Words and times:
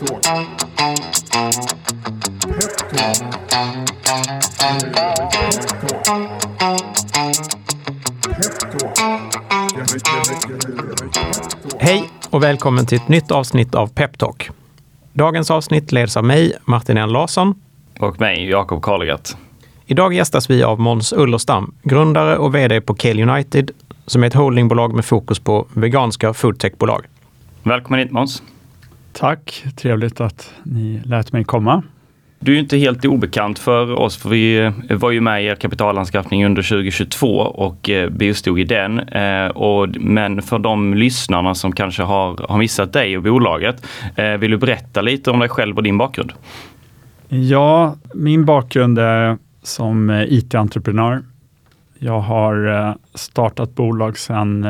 Peptalk. 0.00 0.26
Hej 11.78 12.10
och 12.30 12.42
välkommen 12.42 12.86
till 12.86 12.98
ett 12.98 13.08
nytt 13.08 13.30
avsnitt 13.30 13.74
av 13.74 13.86
Peptalk. 13.86 14.50
Dagens 15.12 15.50
avsnitt 15.50 15.92
leds 15.92 16.16
av 16.16 16.24
mig, 16.24 16.52
Martin 16.64 16.96
N 16.96 17.12
Larsson. 17.12 17.54
Och 17.98 18.20
mig, 18.20 18.48
Jakob 18.48 18.82
Karlegert. 18.82 19.36
Idag 19.86 20.14
gästas 20.14 20.50
vi 20.50 20.62
av 20.62 20.80
Måns 20.80 21.12
Ullerstam, 21.12 21.74
grundare 21.82 22.36
och 22.36 22.54
VD 22.54 22.80
på 22.80 22.94
Kale 22.94 23.22
United, 23.22 23.70
som 24.06 24.22
är 24.22 24.26
ett 24.26 24.34
holdingbolag 24.34 24.94
med 24.94 25.04
fokus 25.04 25.38
på 25.38 25.66
veganska 25.74 26.34
foodtechbolag. 26.34 27.06
Välkommen 27.62 28.00
hit 28.00 28.10
Måns. 28.10 28.42
Tack, 29.12 29.64
trevligt 29.76 30.20
att 30.20 30.54
ni 30.62 31.02
lät 31.04 31.32
mig 31.32 31.44
komma. 31.44 31.82
Du 32.42 32.54
är 32.54 32.58
inte 32.58 32.76
helt 32.76 33.04
obekant 33.04 33.58
för 33.58 33.92
oss, 33.92 34.16
för 34.16 34.28
vi 34.28 34.72
var 34.90 35.10
ju 35.10 35.20
med 35.20 35.42
i 35.42 35.46
er 35.46 35.54
kapitalanskaffning 35.54 36.44
under 36.44 36.62
2022 36.62 37.28
och 37.36 37.90
eh, 37.90 38.10
bistod 38.10 38.58
i 38.58 38.64
den. 38.64 38.98
Eh, 38.98 39.50
men 40.00 40.42
för 40.42 40.58
de 40.58 40.94
lyssnarna 40.94 41.54
som 41.54 41.72
kanske 41.72 42.02
har, 42.02 42.58
missat 42.58 42.92
dig 42.92 43.16
och 43.16 43.22
bolaget, 43.22 43.86
eh, 44.16 44.32
vill 44.32 44.50
du 44.50 44.56
berätta 44.56 45.02
lite 45.02 45.30
om 45.30 45.38
dig 45.38 45.48
själv 45.48 45.76
och 45.76 45.82
din 45.82 45.98
bakgrund? 45.98 46.32
Ja, 47.28 47.96
min 48.14 48.44
bakgrund 48.44 48.98
är 48.98 49.38
som 49.62 50.10
IT-entreprenör. 50.28 51.22
Jag 51.98 52.20
har 52.20 52.94
startat 53.14 53.74
bolag 53.74 54.18
sedan 54.18 54.64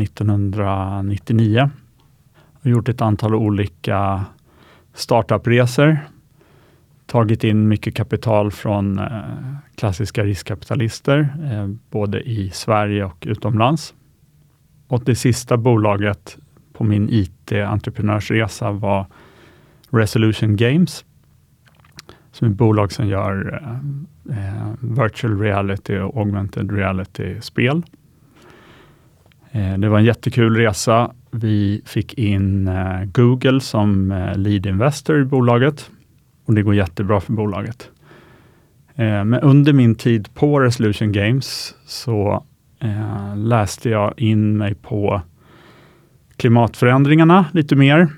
1999 0.00 1.70
och 2.64 2.70
gjort 2.70 2.88
ett 2.88 3.00
antal 3.00 3.34
olika 3.34 4.24
startupresor 4.94 5.98
tagit 7.06 7.44
in 7.44 7.68
mycket 7.68 7.94
kapital 7.94 8.50
från 8.50 8.98
eh, 8.98 9.06
klassiska 9.74 10.24
riskkapitalister, 10.24 11.36
eh, 11.50 11.68
både 11.90 12.20
i 12.20 12.50
Sverige 12.50 13.04
och 13.04 13.24
utomlands. 13.26 13.94
Och 14.88 15.04
det 15.04 15.14
sista 15.14 15.56
bolaget 15.56 16.38
på 16.72 16.84
min 16.84 17.08
IT-entreprenörsresa 17.10 18.70
var 18.70 19.06
Resolution 19.90 20.56
Games, 20.56 21.04
som 22.32 22.46
är 22.46 22.50
ett 22.50 22.56
bolag 22.56 22.92
som 22.92 23.06
gör 23.06 23.62
eh, 23.62 24.38
eh 24.38 24.72
virtual 24.80 25.40
reality 25.40 25.98
och 25.98 26.16
augmented 26.16 26.72
reality-spel. 26.72 27.82
Eh, 29.50 29.78
det 29.78 29.88
var 29.88 29.98
en 29.98 30.04
jättekul 30.04 30.56
resa. 30.56 31.12
Vi 31.36 31.82
fick 31.84 32.14
in 32.14 32.68
eh, 32.68 33.04
Google 33.04 33.60
som 33.60 34.12
eh, 34.12 34.36
lead 34.36 34.66
investor 34.66 35.20
i 35.20 35.24
bolaget 35.24 35.90
och 36.44 36.54
det 36.54 36.62
går 36.62 36.74
jättebra 36.74 37.20
för 37.20 37.32
bolaget. 37.32 37.90
Eh, 38.94 39.24
men 39.24 39.34
under 39.34 39.72
min 39.72 39.94
tid 39.94 40.34
på 40.34 40.60
Resolution 40.60 41.12
Games 41.12 41.74
så 41.86 42.44
läste 43.36 43.90
jag 43.90 44.14
in 44.16 44.56
mig 44.56 44.74
på 44.74 45.22
klimatförändringarna 46.36 47.46
lite 47.52 47.76
mer 47.76 48.08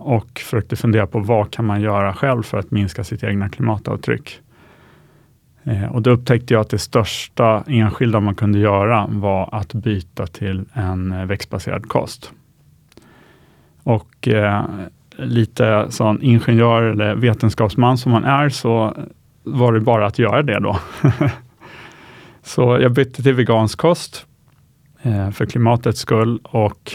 och 0.00 0.40
försökte 0.40 0.76
fundera 0.76 1.06
på 1.06 1.18
vad 1.18 1.50
kan 1.50 1.64
man 1.64 1.80
göra 1.80 2.14
själv 2.14 2.42
för 2.42 2.58
att 2.58 2.70
minska 2.70 3.04
sitt 3.04 3.24
egna 3.24 3.48
klimatavtryck. 3.48 4.40
Eh, 5.64 5.84
och 5.84 6.02
då 6.02 6.10
upptäckte 6.10 6.54
jag 6.54 6.60
att 6.60 6.70
det 6.70 6.78
största 6.78 7.64
enskilda 7.66 8.20
man 8.20 8.34
kunde 8.34 8.58
göra 8.58 9.06
var 9.10 9.48
att 9.52 9.74
byta 9.74 10.26
till 10.26 10.64
en 10.72 11.12
eh, 11.12 11.26
växtbaserad 11.26 11.88
kost. 11.88 12.32
Och 13.82 14.28
eh, 14.28 14.64
lite 15.16 15.86
sån 15.90 16.22
ingenjör 16.22 16.82
eller 16.82 17.14
vetenskapsman 17.14 17.98
som 17.98 18.12
man 18.12 18.24
är, 18.24 18.48
så 18.48 18.96
var 19.42 19.72
det 19.72 19.80
bara 19.80 20.06
att 20.06 20.18
göra 20.18 20.42
det 20.42 20.60
då. 20.60 20.78
så 22.42 22.78
jag 22.80 22.92
bytte 22.92 23.22
till 23.22 23.34
vegansk 23.34 23.78
kost 23.78 24.26
eh, 25.02 25.30
för 25.30 25.46
klimatets 25.46 26.00
skull 26.00 26.40
och 26.42 26.92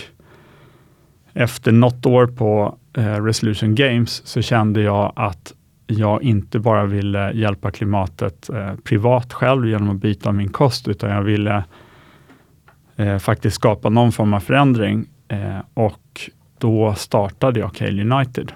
efter 1.34 1.72
något 1.72 2.06
år 2.06 2.28
på 2.28 2.78
eh, 2.98 3.24
Resolution 3.24 3.76
Games 3.76 4.28
så 4.28 4.42
kände 4.42 4.82
jag 4.82 5.14
att 5.16 5.54
jag 5.92 6.24
inte 6.24 6.60
bara 6.60 6.86
ville 6.86 7.32
hjälpa 7.32 7.72
klimatet 7.72 8.50
eh, 8.50 8.76
privat 8.84 9.34
själv 9.34 9.68
genom 9.68 9.90
att 9.90 10.02
byta 10.02 10.32
min 10.32 10.50
kost, 10.50 10.88
utan 10.88 11.10
jag 11.10 11.22
ville 11.22 11.64
eh, 12.96 13.18
faktiskt 13.18 13.56
skapa 13.56 13.90
någon 13.90 14.12
form 14.12 14.34
av 14.34 14.40
förändring. 14.40 15.06
Eh, 15.28 15.60
och 15.74 16.30
då 16.58 16.94
startade 16.94 17.60
jag 17.60 17.74
Cale 17.74 18.14
United, 18.14 18.52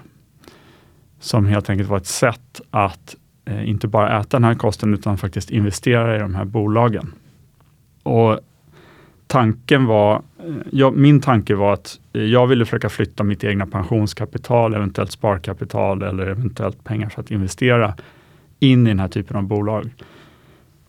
som 1.20 1.46
helt 1.46 1.70
enkelt 1.70 1.88
var 1.88 1.96
ett 1.96 2.06
sätt 2.06 2.60
att 2.70 3.16
eh, 3.44 3.68
inte 3.68 3.88
bara 3.88 4.20
äta 4.20 4.36
den 4.36 4.44
här 4.44 4.54
kosten, 4.54 4.94
utan 4.94 5.18
faktiskt 5.18 5.50
investera 5.50 6.16
i 6.16 6.18
de 6.18 6.34
här 6.34 6.44
bolagen. 6.44 7.12
Och 8.02 8.40
tanken 9.26 9.86
var, 9.86 10.22
Eh, 10.44 10.54
jag, 10.70 10.96
min 10.96 11.20
tanke 11.20 11.54
var 11.54 11.72
att 11.72 12.00
eh, 12.12 12.22
jag 12.22 12.46
ville 12.46 12.64
försöka 12.64 12.88
flytta 12.88 13.24
mitt 13.24 13.44
egna 13.44 13.66
pensionskapital, 13.66 14.74
eventuellt 14.74 15.12
sparkapital 15.12 16.02
eller 16.02 16.26
eventuellt 16.26 16.84
pengar 16.84 17.08
för 17.08 17.20
att 17.20 17.30
investera 17.30 17.94
in 18.60 18.86
i 18.86 18.90
den 18.90 19.00
här 19.00 19.08
typen 19.08 19.36
av 19.36 19.42
bolag. 19.42 19.90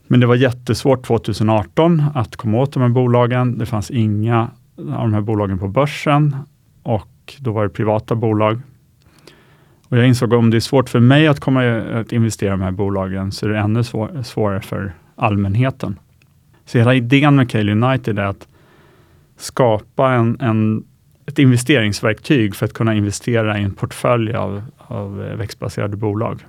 Men 0.08 0.20
det 0.20 0.26
var 0.26 0.36
jättesvårt 0.36 1.06
2018 1.06 2.04
att 2.16 2.36
komma 2.36 2.58
åt 2.58 2.74
de 2.74 2.82
här 2.82 2.90
bolagen. 2.90 3.58
Det 3.58 3.66
fanns 3.66 3.92
inga 3.92 4.50
av 4.78 5.02
de 5.02 5.14
här 5.14 5.22
bolagen 5.22 5.60
på 5.60 5.68
börsen 5.68 6.36
och 6.84 7.34
då 7.40 7.52
var 7.52 7.64
det 7.64 7.70
privata 7.70 8.16
bolag. 8.16 8.62
Och 9.90 9.98
jag 9.98 10.08
insåg 10.08 10.34
att 10.34 10.40
om 10.40 10.50
det 10.50 10.58
är 10.58 10.62
svårt 10.62 10.90
för 10.90 11.00
mig 11.00 11.28
att, 11.28 11.40
komma, 11.40 11.64
att 11.78 12.12
investera 12.12 12.50
i 12.50 12.52
de 12.52 12.62
här 12.62 12.72
bolagen, 12.72 13.32
så 13.32 13.46
är 13.46 13.50
det 13.50 13.60
ännu 13.60 13.84
svår, 13.84 14.24
svårare 14.24 14.62
för 14.62 14.94
allmänheten. 15.16 16.00
Så 16.66 16.78
hela 16.78 16.96
idén 16.96 17.36
med 17.36 17.50
Cale 17.50 17.72
United 17.72 18.20
är 18.20 18.24
att 18.26 18.48
skapa 19.38 20.14
en, 20.14 20.38
en, 20.42 20.84
ett 21.26 21.40
investeringsverktyg 21.40 22.56
för 22.56 22.66
att 22.66 22.74
kunna 22.74 22.96
investera 22.96 23.60
i 23.60 23.64
en 23.64 23.74
portfölj 23.74 24.34
av, 24.34 24.64
av 24.78 25.18
växtbaserade 25.18 25.98
bolag 25.98 26.46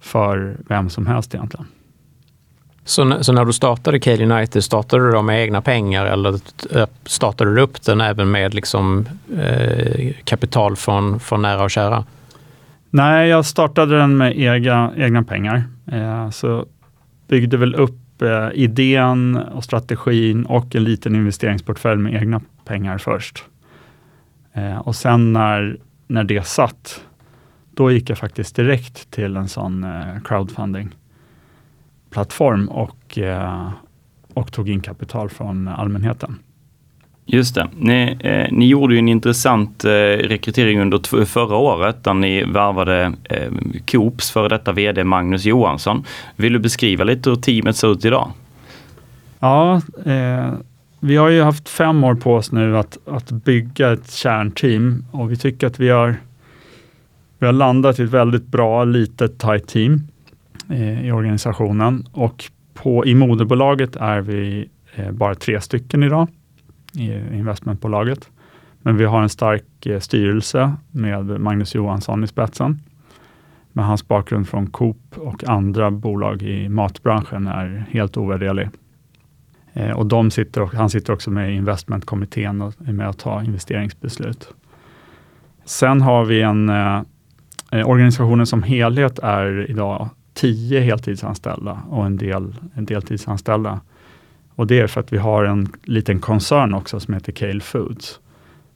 för 0.00 0.56
vem 0.68 0.90
som 0.90 1.06
helst 1.06 1.34
egentligen. 1.34 1.66
Så, 2.84 3.24
så, 3.24 3.32
när 3.32 3.44
du 3.44 3.52
startade 3.52 4.00
Cale 4.00 4.34
United, 4.34 4.64
startade 4.64 5.06
du 5.06 5.12
då 5.12 5.22
med 5.22 5.42
egna 5.42 5.62
pengar 5.62 6.06
eller 6.06 6.40
startade 7.08 7.54
du 7.54 7.60
upp 7.60 7.82
den 7.82 8.00
även 8.00 8.30
med 8.30 8.54
liksom, 8.54 9.08
eh, 9.36 10.12
kapital 10.24 10.76
från, 10.76 11.20
från 11.20 11.42
nära 11.42 11.64
och 11.64 11.70
kära? 11.70 12.04
Nej, 12.90 13.28
jag 13.28 13.46
startade 13.46 13.98
den 13.98 14.16
med 14.16 14.38
egna, 14.38 14.92
egna 14.96 15.22
pengar. 15.22 15.64
Eh, 15.92 16.30
så 16.30 16.66
byggde 17.28 17.56
väl 17.56 17.74
upp 17.74 18.03
eh, 18.22 18.48
idén 18.54 19.36
och 19.36 19.64
strategin 19.64 20.46
och 20.46 20.74
en 20.74 20.84
liten 20.84 21.14
investeringsportfölj 21.14 22.02
med 22.02 22.14
egna 22.14 22.40
pengar 22.64 22.98
först. 22.98 23.44
Eh, 24.52 24.78
och 24.78 24.96
sen 24.96 25.32
när, 25.32 25.78
när 26.06 26.24
det 26.24 26.46
satt, 26.46 27.04
då 27.70 27.92
gick 27.92 28.10
jag 28.10 28.18
faktiskt 28.18 28.56
direkt 28.56 29.10
till 29.10 29.36
en 29.36 29.48
sån 29.48 29.84
eh, 29.84 30.20
crowdfunding 30.24 30.90
plattform 32.10 32.68
och, 32.68 33.18
eh, 33.18 33.70
och 34.34 34.52
tog 34.52 34.68
in 34.68 34.80
kapital 34.80 35.30
från 35.30 35.68
allmänheten. 35.68 36.38
Just 37.26 37.54
det. 37.54 37.68
Ni, 37.78 38.16
eh, 38.20 38.52
ni 38.52 38.66
gjorde 38.66 38.94
ju 38.94 38.98
en 38.98 39.08
intressant 39.08 39.84
eh, 39.84 39.90
rekrytering 39.90 40.80
under 40.80 41.24
förra 41.24 41.56
året 41.56 42.04
där 42.04 42.14
ni 42.14 42.44
värvade 42.44 43.12
eh, 43.24 43.52
Coops 43.90 44.30
före 44.30 44.48
detta 44.48 44.72
VD 44.72 45.04
Magnus 45.04 45.44
Johansson. 45.44 46.04
Vill 46.36 46.52
du 46.52 46.58
beskriva 46.58 47.04
lite 47.04 47.30
hur 47.30 47.36
teamet 47.36 47.76
ser 47.76 47.92
ut 47.92 48.04
idag? 48.04 48.30
Ja, 49.40 49.80
eh, 50.06 50.52
vi 51.00 51.16
har 51.16 51.28
ju 51.28 51.42
haft 51.42 51.68
fem 51.68 52.04
år 52.04 52.14
på 52.14 52.34
oss 52.34 52.52
nu 52.52 52.78
att, 52.78 52.98
att 53.06 53.30
bygga 53.30 53.92
ett 53.92 54.12
kärnteam 54.12 55.04
och 55.10 55.32
vi 55.32 55.36
tycker 55.36 55.66
att 55.66 55.80
vi 55.80 55.88
har, 55.88 56.16
vi 57.38 57.46
har 57.46 57.52
landat 57.52 57.98
i 57.98 58.02
ett 58.02 58.10
väldigt 58.10 58.46
bra, 58.46 58.84
litet, 58.84 59.38
tight 59.38 59.66
team 59.66 60.00
eh, 60.70 61.06
i 61.06 61.12
organisationen 61.12 62.06
och 62.12 62.44
på, 62.74 63.06
i 63.06 63.14
moderbolaget 63.14 63.96
är 63.96 64.20
vi 64.20 64.68
eh, 64.94 65.10
bara 65.10 65.34
tre 65.34 65.60
stycken 65.60 66.02
idag 66.02 66.28
i 66.96 67.36
investmentbolaget. 67.36 68.30
Men 68.82 68.96
vi 68.96 69.04
har 69.04 69.22
en 69.22 69.28
stark 69.28 69.86
eh, 69.86 70.00
styrelse 70.00 70.72
med 70.90 71.40
Magnus 71.40 71.74
Johansson 71.74 72.24
i 72.24 72.26
spetsen. 72.26 72.80
Med 73.72 73.84
hans 73.84 74.08
bakgrund 74.08 74.48
från 74.48 74.66
Coop 74.66 75.14
och 75.16 75.48
andra 75.48 75.90
bolag 75.90 76.42
i 76.42 76.68
matbranschen 76.68 77.46
är 77.46 77.86
helt 77.90 78.16
ovärderlig. 78.16 78.68
Eh, 79.72 79.90
och 79.90 80.06
de 80.06 80.30
sitter, 80.30 80.76
han 80.76 80.90
sitter 80.90 81.12
också 81.12 81.30
med 81.30 81.52
i 81.52 81.54
investmentkommittén 81.54 82.62
och 82.62 82.74
är 82.86 82.92
med 82.92 83.08
att 83.08 83.18
ta 83.18 83.42
investeringsbeslut. 83.42 84.54
Sen 85.64 86.00
har 86.00 86.24
vi 86.24 86.42
en 86.42 86.68
eh, 86.68 87.02
eh 87.72 87.88
organisationen 87.88 88.46
som 88.46 88.62
helhet 88.62 89.18
är 89.18 89.70
idag 89.70 90.08
tio 90.34 90.80
heltidsanställda 90.80 91.82
och 91.88 92.06
en 92.06 92.16
del 92.16 92.54
en 92.74 92.84
deltidsanställda. 92.84 93.80
Och 94.56 94.66
det 94.66 94.80
är 94.80 94.86
för 94.86 95.00
att 95.00 95.12
vi 95.12 95.18
har 95.18 95.44
en 95.44 95.72
liten 95.82 96.20
koncern 96.20 96.74
också 96.74 97.00
som 97.00 97.14
heter 97.14 97.32
Cale 97.32 97.60
Foods, 97.60 98.20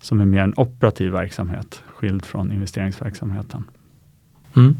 som 0.00 0.20
är 0.20 0.24
mer 0.24 0.42
en 0.42 0.54
operativ 0.56 1.12
verksamhet, 1.12 1.82
skild 1.94 2.24
från 2.24 2.52
investeringsverksamheten. 2.52 3.64
Mm. 4.56 4.76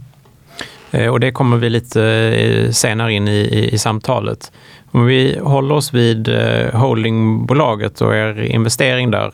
Eh, 0.91 1.09
och 1.09 1.21
det 1.21 1.33
kommer 1.33 1.57
vi 1.57 1.71
lite 1.71 2.03
eh, 2.03 2.71
senare 2.71 3.13
in 3.13 3.29
i, 3.29 3.41
i, 3.41 3.75
i, 3.75 3.79
samtalet. 3.79 4.53
Om 4.91 5.07
vi 5.07 5.39
håller 5.43 5.75
oss 5.75 5.95
vid 5.95 6.29
eh, 6.29 6.81
holdingbolaget 6.81 8.01
och 8.01 8.17
er 8.17 8.41
investering 8.41 9.11
där. 9.11 9.33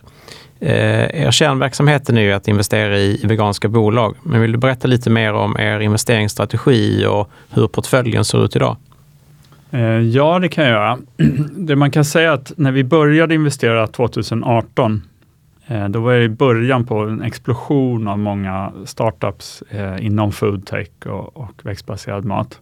Er 0.60 1.30
kärnverksamhet 1.30 2.08
är 2.08 2.20
ju 2.20 2.32
att 2.32 2.48
investera 2.48 2.98
i 2.98 3.20
veganska 3.24 3.68
bolag. 3.68 4.16
Men 4.22 4.40
vill 4.40 4.52
du 4.52 4.58
berätta 4.58 4.88
lite 4.88 5.10
mer 5.10 5.32
om 5.32 5.56
er 5.58 5.80
investeringsstrategi 5.80 7.06
och 7.06 7.30
hur 7.50 7.66
portföljen 7.66 8.24
ser 8.24 8.44
ut 8.44 8.56
idag? 8.56 8.76
Eh, 9.74 10.00
ja, 10.00 10.38
det 10.38 10.48
kan 10.48 10.64
jag 10.64 10.72
göra. 10.72 10.98
Det 11.56 11.76
man 11.76 11.90
kan 11.90 12.04
säga 12.04 12.30
är 12.30 12.34
att 12.34 12.52
när 12.56 12.72
vi 12.72 12.84
började 12.84 13.34
investera 13.34 13.86
2018 13.86 15.02
eh, 15.66 15.88
då 15.88 16.00
var 16.00 16.14
det 16.14 16.24
i 16.24 16.28
början 16.28 16.86
på 16.86 16.98
en 16.98 17.22
explosion 17.22 18.08
av 18.08 18.18
många 18.18 18.72
startups 18.84 19.62
eh, 19.62 20.06
inom 20.06 20.32
foodtech 20.32 20.88
och, 21.06 21.36
och 21.36 21.52
växtbaserad 21.62 22.24
mat. 22.24 22.60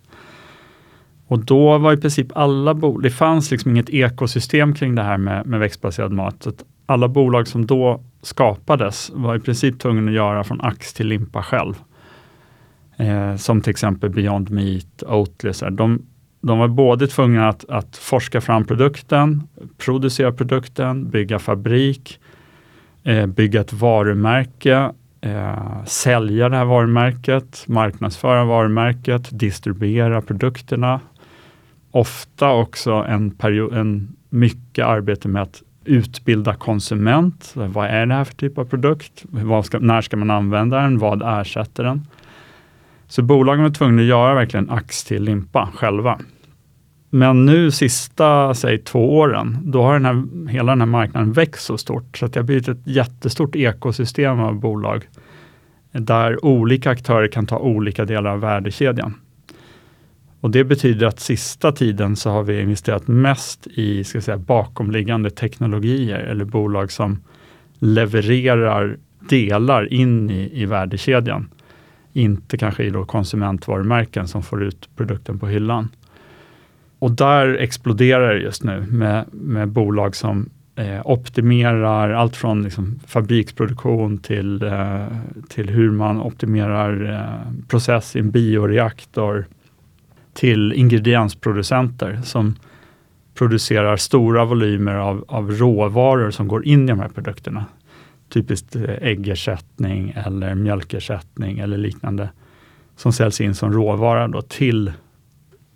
Och 1.26 1.38
då 1.38 1.78
var 1.78 1.92
i 1.92 1.96
princip 1.96 2.26
alla 2.34 2.74
bolag, 2.74 3.02
det 3.02 3.10
fanns 3.10 3.50
liksom 3.50 3.70
inget 3.70 3.90
ekosystem 3.90 4.74
kring 4.74 4.94
det 4.94 5.02
här 5.02 5.18
med, 5.18 5.46
med 5.46 5.60
växtbaserad 5.60 6.12
mat. 6.12 6.42
Så 6.42 6.52
alla 6.86 7.08
bolag 7.08 7.48
som 7.48 7.66
då 7.66 8.00
skapades 8.22 9.10
var 9.14 9.36
i 9.36 9.40
princip 9.40 9.78
tvungna 9.78 10.10
att 10.10 10.16
göra 10.16 10.44
från 10.44 10.60
ax 10.60 10.94
till 10.94 11.06
limpa 11.06 11.42
själv. 11.42 11.74
Eh, 12.96 13.36
som 13.36 13.60
till 13.60 13.70
exempel 13.70 14.10
Beyond 14.10 14.50
Meat, 14.50 15.02
Oatly. 15.06 15.52
Så 15.52 15.70
de, 15.70 16.06
de 16.42 16.58
var 16.58 16.68
både 16.68 17.06
tvungna 17.06 17.48
att, 17.48 17.64
att 17.68 17.96
forska 17.96 18.40
fram 18.40 18.64
produkten, 18.64 19.48
producera 19.78 20.32
produkten, 20.32 21.10
bygga 21.10 21.38
fabrik, 21.38 22.20
eh, 23.04 23.26
bygga 23.26 23.60
ett 23.60 23.72
varumärke, 23.72 24.92
eh, 25.20 25.84
sälja 25.84 26.48
det 26.48 26.56
här 26.56 26.64
varumärket, 26.64 27.64
marknadsföra 27.66 28.44
varumärket, 28.44 29.38
distribuera 29.38 30.22
produkterna. 30.22 31.00
Ofta 31.90 32.50
också 32.52 32.92
en, 32.92 33.30
period, 33.30 33.74
en 33.74 34.16
mycket 34.30 34.86
arbete 34.86 35.28
med 35.28 35.42
att 35.42 35.62
utbilda 35.84 36.54
konsument. 36.54 37.52
Vad 37.54 37.86
är 37.86 38.06
det 38.06 38.14
här 38.14 38.24
för 38.24 38.34
typ 38.34 38.58
av 38.58 38.64
produkt? 38.64 39.24
Ska, 39.64 39.78
när 39.78 40.00
ska 40.00 40.16
man 40.16 40.30
använda 40.30 40.80
den? 40.80 40.98
Vad 40.98 41.40
ersätter 41.40 41.84
den? 41.84 42.06
Så 43.12 43.22
bolagen 43.22 43.62
var 43.62 43.70
tvungna 43.70 44.02
att 44.02 44.08
göra 44.08 44.34
verkligen 44.34 44.70
ax 44.70 45.04
till 45.04 45.22
limpa 45.22 45.68
själva. 45.74 46.18
Men 47.10 47.46
nu 47.46 47.70
sista, 47.70 48.54
säg 48.54 48.78
två 48.78 49.18
åren, 49.18 49.58
då 49.62 49.82
har 49.82 49.92
den 49.92 50.04
här, 50.04 50.48
hela 50.48 50.72
den 50.72 50.80
här 50.80 50.86
marknaden 50.86 51.32
växt 51.32 51.64
så 51.64 51.78
stort, 51.78 52.18
så 52.18 52.26
att 52.26 52.32
det 52.32 52.40
har 52.40 52.44
blivit 52.44 52.68
ett 52.68 52.86
jättestort 52.86 53.56
ekosystem 53.56 54.40
av 54.40 54.60
bolag, 54.60 55.08
där 55.92 56.44
olika 56.44 56.90
aktörer 56.90 57.28
kan 57.28 57.46
ta 57.46 57.58
olika 57.58 58.04
delar 58.04 58.30
av 58.30 58.40
värdekedjan. 58.40 59.14
Och 60.40 60.50
Det 60.50 60.64
betyder 60.64 61.06
att 61.06 61.20
sista 61.20 61.72
tiden 61.72 62.16
så 62.16 62.30
har 62.30 62.42
vi 62.42 62.60
investerat 62.60 63.08
mest 63.08 63.66
i 63.66 64.04
ska 64.04 64.20
säga, 64.20 64.38
bakomliggande 64.38 65.30
teknologier 65.30 66.18
eller 66.18 66.44
bolag 66.44 66.92
som 66.92 67.22
levererar 67.78 68.96
delar 69.28 69.92
in 69.92 70.30
i, 70.30 70.62
i 70.62 70.66
värdekedjan. 70.66 71.48
Inte 72.12 72.56
kanske 72.56 72.84
i 72.84 72.90
då 72.90 73.04
konsumentvarumärken 73.04 74.28
som 74.28 74.42
får 74.42 74.62
ut 74.62 74.88
produkten 74.96 75.38
på 75.38 75.46
hyllan. 75.46 75.88
Och 76.98 77.10
där 77.10 77.54
exploderar 77.54 78.34
det 78.34 78.40
just 78.40 78.64
nu 78.64 78.86
med, 78.90 79.24
med 79.32 79.68
bolag 79.68 80.16
som 80.16 80.50
eh, 80.76 81.00
optimerar 81.04 82.10
allt 82.10 82.36
från 82.36 82.62
liksom, 82.62 83.00
fabriksproduktion 83.06 84.18
till, 84.18 84.62
eh, 84.62 85.06
till 85.48 85.68
hur 85.68 85.90
man 85.90 86.20
optimerar 86.20 87.12
eh, 87.12 87.66
process 87.68 88.16
i 88.16 88.18
en 88.18 88.30
bioreaktor 88.30 89.46
till 90.32 90.72
ingrediensproducenter 90.72 92.20
som 92.24 92.54
producerar 93.34 93.96
stora 93.96 94.44
volymer 94.44 94.94
av, 94.94 95.24
av 95.28 95.50
råvaror 95.50 96.30
som 96.30 96.48
går 96.48 96.66
in 96.66 96.84
i 96.84 96.86
de 96.86 97.00
här 97.00 97.08
produkterna. 97.08 97.64
Typiskt 98.32 98.76
eh, 98.76 98.82
äggersättning 98.82 100.14
eller 100.26 100.54
mjölkersättning 100.54 101.58
eller 101.58 101.76
liknande 101.76 102.28
som 102.96 103.12
säljs 103.12 103.40
in 103.40 103.54
som 103.54 103.72
råvara 103.72 104.28
då 104.28 104.42
till 104.42 104.92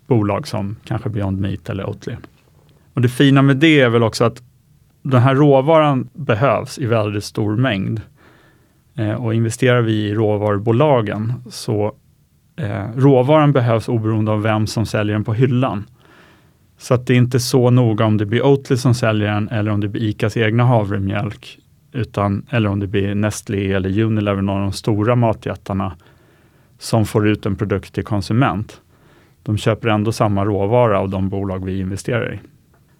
bolag 0.07 0.47
som 0.47 0.75
kanske 0.83 1.09
Beyond 1.09 1.39
Meat 1.39 1.69
eller 1.69 1.89
Oatly. 1.89 2.15
Och 2.93 3.01
det 3.01 3.09
fina 3.09 3.41
med 3.41 3.57
det 3.57 3.79
är 3.79 3.89
väl 3.89 4.03
också 4.03 4.23
att 4.23 4.41
den 5.01 5.21
här 5.21 5.35
råvaran 5.35 6.09
behövs 6.13 6.79
i 6.79 6.85
väldigt 6.85 7.23
stor 7.23 7.55
mängd. 7.55 8.01
Eh, 8.95 9.13
och 9.13 9.33
investerar 9.33 9.81
vi 9.81 9.93
i 9.93 10.13
råvarubolagen 10.13 11.33
så 11.49 11.95
eh, 12.55 12.83
råvaran 12.95 13.51
behövs 13.51 13.89
oberoende 13.89 14.31
av 14.31 14.41
vem 14.41 14.67
som 14.67 14.85
säljer 14.85 15.13
den 15.13 15.23
på 15.23 15.33
hyllan. 15.33 15.83
Så 16.77 16.93
att 16.93 17.07
det 17.07 17.13
är 17.13 17.17
inte 17.17 17.39
så 17.39 17.69
noga 17.69 18.05
om 18.05 18.17
det 18.17 18.25
blir 18.25 18.45
Oatly 18.45 18.77
som 18.77 18.93
säljer 18.93 19.27
den 19.27 19.49
eller 19.49 19.71
om 19.71 19.79
det 19.79 19.87
blir 19.87 20.01
ICAs 20.01 20.37
egna 20.37 20.63
havremjölk, 20.63 21.59
utan, 21.97 22.45
eller 22.49 22.69
om 22.69 22.79
det 22.79 22.87
blir 22.87 23.15
Nestlé 23.15 23.73
eller 23.73 24.01
Unilever, 24.01 24.41
någon 24.41 24.57
av 24.57 24.61
de 24.61 24.73
stora 24.73 25.15
matjättarna, 25.15 25.95
som 26.79 27.05
får 27.05 27.27
ut 27.27 27.45
en 27.45 27.55
produkt 27.55 27.93
till 27.93 28.03
konsument 28.03 28.81
de 29.47 29.57
köper 29.57 29.89
ändå 29.89 30.11
samma 30.11 30.45
råvara 30.45 30.99
av 30.99 31.09
de 31.09 31.29
bolag 31.29 31.65
vi 31.65 31.79
investerar 31.79 32.33
i. 32.33 32.39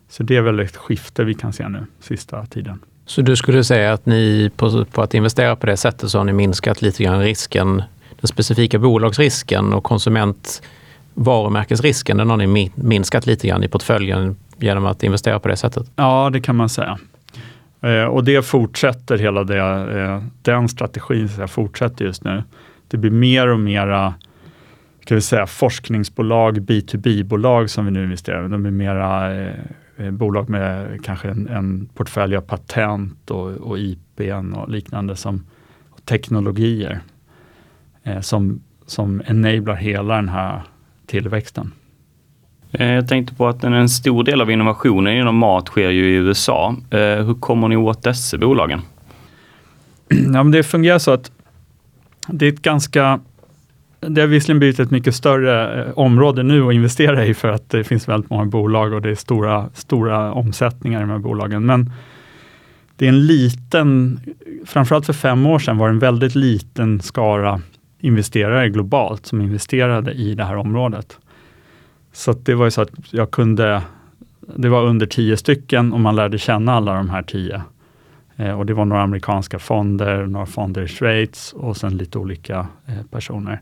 Så 0.10 0.24
det 0.24 0.36
är 0.36 0.42
väl 0.42 0.60
ett 0.60 0.76
skifte 0.76 1.24
vi 1.24 1.34
kan 1.34 1.54
se 1.54 1.70
nu, 1.70 1.86
sista 2.00 2.46
tiden. 2.46 2.80
Så 3.06 3.22
du 3.22 3.36
skulle 3.36 3.64
säga 3.64 3.94
att 3.94 4.06
ni 4.06 4.52
på, 4.56 4.86
på 4.86 5.02
att 5.02 5.14
investera 5.14 5.56
på 5.56 5.66
det 5.66 5.78
sättet 5.78 6.10
så 6.10 6.18
har 6.18 6.26
ni 6.26 6.34
minskat 6.34 6.82
lite 6.82 7.04
grann 7.04 7.22
risken, 7.22 7.84
den 8.22 8.28
specifika 8.28 8.80
bolagsrisken 8.80 9.74
och 9.74 9.84
konsumentvarumärkesrisken, 9.84 12.18
den 12.18 12.30
har 12.30 12.38
ni 12.38 12.72
minskat 12.76 13.26
lite 13.26 13.48
grann 13.48 13.64
i 13.64 13.68
portföljen 13.68 14.36
genom 14.58 14.86
att 14.86 15.04
investera 15.04 15.40
på 15.40 15.48
det 15.48 15.58
sättet? 15.58 15.92
Ja, 15.96 16.30
det 16.34 16.42
kan 16.42 16.56
man 16.56 16.70
säga. 16.70 16.98
Eh, 17.88 18.06
och 18.06 18.24
det 18.24 18.45
fortsätter 18.45 19.18
hela 19.18 19.44
det, 19.44 19.60
eh, 20.00 20.24
den 20.42 20.69
strategin 20.69 21.30
så 21.30 21.48
fortsätter 21.48 22.06
just 22.06 22.24
nu. 22.24 22.44
Det 22.88 22.98
blir 22.98 23.12
mer 23.12 23.48
och 23.48 23.60
mera 23.60 24.13
ska 25.07 25.16
vi 25.16 25.22
säga, 25.22 25.48
forskningsbolag, 25.48 26.57
B2B-bolag 26.57 27.69
som 27.69 27.86
vi 27.86 27.92
nu 27.92 28.04
investerar 28.04 28.45
i. 28.45 28.50
De 28.50 28.66
är 28.66 28.72
mera 28.72 29.36
eh, 29.36 29.54
eh, 29.98 30.12
bolag 30.12 30.50
med 30.50 31.00
kanske 31.04 31.30
en, 31.30 31.48
en 31.48 31.89
portfölj 31.94 32.36
av 32.36 32.42
patent 32.42 33.31
och, 33.31 33.48
och 33.51 33.80
IPn 33.80 34.54
och 34.54 34.69
liknande 34.69 35.16
som 35.16 35.45
och 35.90 36.06
teknologier 36.06 37.00
eh, 38.04 38.19
som, 38.19 38.62
som 38.86 39.21
enablar 39.26 39.76
hela 39.76 40.16
den 40.16 40.30
här 40.30 40.62
tillväxten. 41.06 41.71
Eh, 42.80 42.92
jag 42.92 43.07
tänkte 43.07 43.36
på 43.36 43.48
att 43.48 43.64
en 43.64 43.90
stor 43.90 44.24
del 44.24 44.42
av 44.42 44.52
innovationen 44.52 45.18
inom 45.18 45.36
mat 45.36 45.68
sker 45.68 45.90
ju 45.90 46.10
i 46.10 46.14
USA. 46.14 46.76
Eh, 46.90 47.00
hur 47.00 47.34
kommer 47.34 47.68
ni 47.68 47.76
åt 47.76 48.04
dessa 48.04 48.38
bolagen? 48.38 48.81
Ja, 50.10 50.44
men 50.44 50.52
det 50.52 50.64
fungerar 50.64 51.00
så 51.00 51.12
att 51.12 51.31
det 52.28 52.46
är 52.46 52.54
ett 52.54 52.62
ganska 52.62 53.19
det 54.00 54.22
har 54.22 54.28
visserligen 54.28 54.60
blivit 54.60 54.80
ett 54.80 54.92
mycket 54.92 55.16
större 55.16 55.84
eh, 55.84 55.92
område 55.96 56.44
nu 56.44 56.68
att 56.68 56.74
investera 56.74 57.26
i 57.26 57.34
för 57.34 57.52
att 57.52 57.69
det 57.69 57.84
finns 57.84 58.07
väldigt 58.07 58.30
många 58.30 58.46
bolag 58.46 58.94
och 58.94 59.02
det 59.02 59.10
är 59.10 59.16
stora, 59.16 59.69
stora 59.74 60.34
omsättningar 60.34 61.00
i 61.00 61.02
de 61.02 61.10
här 61.10 61.18
bolagen. 61.18 61.66
Men 61.66 61.92
det 62.96 63.06
är 63.06 63.10
en 63.10 63.28
liten, 63.28 64.19
framförallt 64.66 65.06
för 65.06 65.14
fem 65.14 65.46
år 65.46 65.60
sedan 65.60 65.78
var 65.78 65.88
det 65.88 65.94
en 65.94 66.00
väldigt 66.00 66.36
liten 66.36 67.02
skara 67.02 67.62
investerare 68.00 68.69
globalt 68.69 69.26
som 69.26 69.42
investerade 69.42 70.12
i 70.12 70.36
det 70.36 70.44
här 70.44 70.56
området. 70.56 71.18
Så 72.18 72.33
det 72.33 72.56
var 72.56 72.66
ju 72.66 72.71
så 72.71 72.81
att 72.81 72.90
jag 73.12 73.31
kunde, 73.31 73.81
det 74.40 74.69
var 74.69 74.86
under 74.86 75.06
tio 75.06 75.38
stycken 75.38 75.94
och 75.94 76.00
man 76.00 76.16
lärde 76.16 76.38
känna 76.38 76.74
alla 76.74 76.94
de 76.94 77.09
här 77.09 77.21
tio. 77.21 77.62
Eh, 78.36 78.59
och 78.59 78.66
det 78.66 78.74
var 78.74 78.86
några 78.86 79.02
amerikanska 79.02 79.59
fonder, 79.59 80.26
några 80.26 80.45
fonder 80.45 80.81
i 80.81 80.88
Schweiz 80.88 81.54
och 81.54 81.78
sen 81.78 81.97
lite 81.97 82.18
olika 82.18 82.68
eh, 82.86 83.06
personer. 83.12 83.62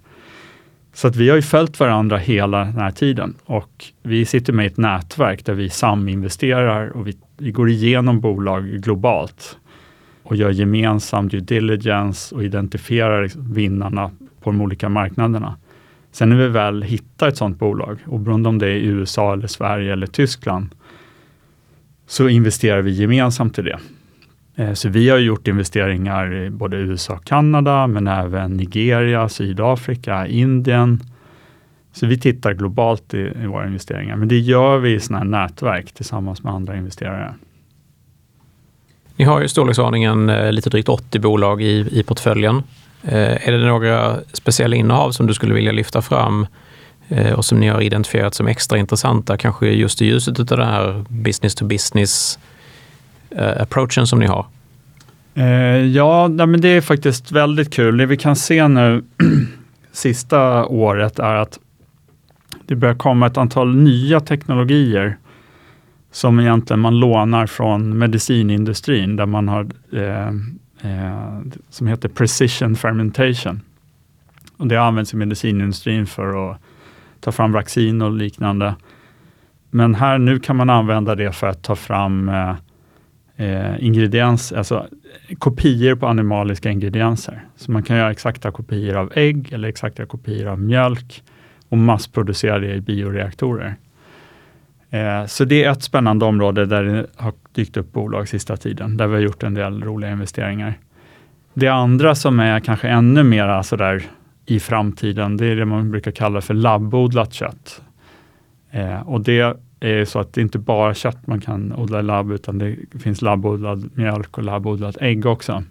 Så 0.94 1.08
att 1.08 1.16
vi 1.16 1.30
har 1.30 1.36
ju 1.36 1.42
följt 1.42 1.80
varandra 1.80 2.18
hela 2.18 2.58
den 2.58 2.78
här 2.78 2.92
tiden 2.92 3.36
och 3.46 3.86
vi 4.04 4.26
sitter 4.26 4.54
med 4.54 4.64
i 4.64 4.68
ett 4.68 4.78
nätverk 4.78 5.46
där 5.46 5.54
vi 5.54 5.70
saminvesterar 5.70 6.90
och 6.90 7.08
vi, 7.08 7.18
vi 7.38 7.52
går 7.52 7.70
igenom 7.70 8.20
bolag 8.20 8.66
globalt 8.66 9.58
och 10.24 10.36
gör 10.36 10.50
gemensam 10.50 11.28
due 11.28 11.42
diligence 11.42 12.36
och 12.36 12.44
identifierar 12.44 13.30
vinnarna 13.54 14.12
på 14.42 14.52
de 14.52 14.62
olika 14.62 14.90
marknaderna. 14.90 15.56
Sen 16.16 16.30
när 16.30 16.36
vi 16.36 16.48
väl 16.48 16.82
hittar 16.84 17.28
ett 17.28 17.38
sådant 17.38 17.60
bolag, 17.60 18.00
oberoende 18.08 18.50
om 18.50 18.60
det 18.60 18.68
är 18.68 18.76
i 18.76 18.86
USA, 18.86 19.34
eller 19.34 19.48
Sverige 19.48 19.94
eller 19.94 20.08
Tyskland, 20.08 20.76
så 22.08 22.30
investerar 22.30 22.82
vi 22.82 22.92
gemensamt 22.92 23.60
i 23.60 23.62
det. 23.62 23.80
Eh, 24.56 24.74
så 24.74 24.90
vi 24.90 25.10
har 25.10 25.18
gjort 25.18 25.48
investeringar 25.48 26.34
i 26.34 26.50
både 26.50 26.78
USA 26.78 27.14
och 27.14 27.26
Kanada, 27.26 27.88
men 27.88 28.08
även 28.08 28.54
Nigeria, 28.58 29.30
Sydafrika, 29.30 30.28
Indien. 30.28 31.00
Så 31.92 32.06
vi 32.06 32.20
tittar 32.20 32.54
globalt 32.54 33.14
i, 33.14 33.32
i 33.44 33.46
våra 33.46 33.68
investeringar, 33.68 34.16
men 34.16 34.28
det 34.28 34.40
gör 34.40 34.78
vi 34.78 34.94
i 34.94 35.00
sådana 35.00 35.38
här 35.38 35.48
nätverk 35.48 35.92
tillsammans 35.92 36.44
med 36.44 36.54
andra 36.54 36.78
investerare. 36.78 37.34
Ni 39.16 39.26
har 39.26 39.42
ju 39.42 39.48
storleksordningen 39.48 40.30
eh, 40.30 40.52
lite 40.52 40.70
drygt 40.70 40.90
80 40.90 41.20
bolag 41.20 41.62
i, 41.62 42.00
i 42.00 42.04
portföljen. 42.04 42.64
Eh, 43.08 43.48
är 43.48 43.52
det 43.52 43.66
några 43.66 44.18
speciella 44.34 44.76
innehav 44.76 45.12
som 45.12 45.28
du 45.28 45.34
skulle 45.34 45.54
vilja 45.54 45.72
lyfta 45.72 46.02
fram 46.02 46.48
eh, 47.08 47.34
och 47.34 47.46
som 47.46 47.60
ni 47.60 47.68
har 47.68 47.82
identifierat 47.82 48.34
som 48.34 48.48
extra 48.48 48.78
intressanta, 48.78 49.38
kanske 49.38 49.68
just 49.68 50.02
i 50.02 50.06
ljuset 50.06 50.40
av 50.40 50.46
den 50.46 50.68
här 50.68 51.06
business 51.10 51.56
to 51.56 51.66
business 51.66 52.40
eh, 53.30 53.62
approachen 53.62 54.08
som 54.08 54.20
ni 54.20 54.26
har? 54.26 54.46
Ja, 55.94 56.28
men 56.28 56.62
det 56.62 56.68
är 56.68 56.82
faktiskt 56.82 57.32
väldigt 57.32 57.74
kul. 57.74 57.98
Det 57.98 58.06
vi 58.06 58.18
kan 58.18 58.36
se 58.36 58.68
nu 58.68 59.04
sista 59.92 60.66
året 60.66 61.20
är 61.20 61.36
att 61.36 61.60
det 62.66 62.76
börjar 62.76 62.96
komma 62.96 63.28
ett 63.28 63.38
antal 63.38 63.76
nya 63.76 64.20
teknologier 64.20 65.18
som 66.12 66.40
egentligen 66.40 66.80
man 66.80 67.00
lånar 67.00 67.48
från 67.48 67.98
medicinindustrin 67.98 69.16
där 69.16 69.26
man 69.26 69.48
har 69.48 69.68
eh, 69.94 70.32
eh, 70.86 71.40
som 71.70 71.88
heter 71.88 72.10
precision 72.10 72.76
fermentation. 72.76 73.62
Och 74.58 74.68
det 74.68 74.78
används 74.78 75.14
i 75.14 75.18
medicinindustrin 75.18 76.08
för 76.08 76.52
att 76.52 76.62
ta 77.20 77.32
fram 77.32 77.52
vaccin 77.52 78.02
och 78.02 78.12
liknande. 78.12 78.76
Men 79.70 79.96
här 79.96 80.18
nu 80.18 80.40
kan 80.40 80.56
man 80.56 80.70
använda 80.70 81.16
det 81.16 81.32
för 81.32 81.48
att 81.48 81.64
ta 81.64 81.76
fram 81.76 82.30
eh, 82.30 82.56
eh 83.38 84.30
alltså 84.56 84.88
kopior 85.38 85.96
på 85.96 86.08
animaliska 86.08 86.72
ingredienser. 86.72 87.46
Så 87.56 87.72
man 87.72 87.84
kan 87.84 87.98
göra 87.98 88.12
exakta 88.12 88.52
kopior 88.52 88.96
av 88.96 89.12
ägg 89.16 89.54
eller 89.54 89.68
exakta 89.68 90.06
kopior 90.06 90.48
av 90.48 90.60
mjölk 90.60 91.24
och 91.70 91.78
massproducera 91.78 92.60
det 92.60 92.74
i 92.74 92.82
bioreaktorer. 92.82 93.76
Eh, 94.96 95.26
så 95.26 95.46
det 95.46 95.64
är 95.64 95.72
ett 95.72 95.84
spännande 95.84 96.26
område 96.26 96.66
där 96.66 96.84
det 96.84 97.06
har 97.16 97.34
dykt 97.52 97.78
upp 97.78 97.94
bolag 97.94 98.28
sista 98.28 98.58
tiden, 98.58 98.98
där 98.98 99.08
vi 99.08 99.14
har 99.14 99.22
gjort 99.22 99.44
en 99.44 99.54
del 99.54 99.84
roliga 99.84 100.12
investeringar. 100.12 100.80
Det 101.54 101.68
andra 101.68 102.16
som 102.16 102.40
är 102.40 102.60
kanske 102.60 102.88
ännu 102.88 103.24
mer 103.24 103.62
sådär 103.62 104.04
i 104.46 104.60
framtiden, 104.60 105.38
det 105.38 105.46
är 105.46 105.56
det 105.56 105.66
man 105.66 105.92
brukar 105.92 106.12
kalla 106.12 106.42
för 106.42 106.54
labbodlat 106.54 107.34
kött. 107.34 107.82
Eh, 108.72 109.10
och 109.10 109.22
det 109.22 109.58
är 109.80 110.06
så 110.06 110.20
att 110.20 110.34
det 110.34 110.42
inte 110.42 110.60
bara 110.60 110.94
kött 110.94 111.28
man 111.28 111.42
kan 111.42 111.74
odla 111.74 112.00
i 112.00 112.04
labb, 112.04 112.32
utan 112.32 112.58
det 112.58 112.76
finns 113.00 113.22
labbodlad 113.22 113.90
mjölk 113.94 114.38
och 114.38 114.44
labbodlat 114.44 114.98
ägg 115.02 115.26
också. 115.26 115.64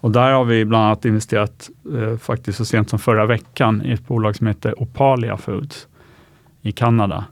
Och 0.00 0.10
där 0.10 0.32
har 0.32 0.44
vi 0.44 0.64
bland 0.64 0.84
annat 0.84 1.04
investerat, 1.04 1.70
eh, 1.94 2.16
faktiskt 2.16 2.58
så 2.58 2.64
sent 2.64 2.90
som 2.90 2.98
förra 2.98 3.26
veckan, 3.26 3.82
i 3.84 3.92
ett 3.92 4.06
bolag 4.08 4.36
som 4.36 4.46
heter 4.46 4.82
Opalia 4.82 5.36
Foods 5.36 5.88
i 6.62 6.72
Kanada 6.72 7.24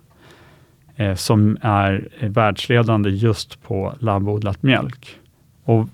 eh, 0.97 1.15
som 1.15 1.59
är 1.61 2.09
världsledande 2.21 3.11
just 3.11 3.63
på 3.63 3.95
labbodlat 3.99 4.63
mjölk. 4.63 5.19
Och 5.65 5.89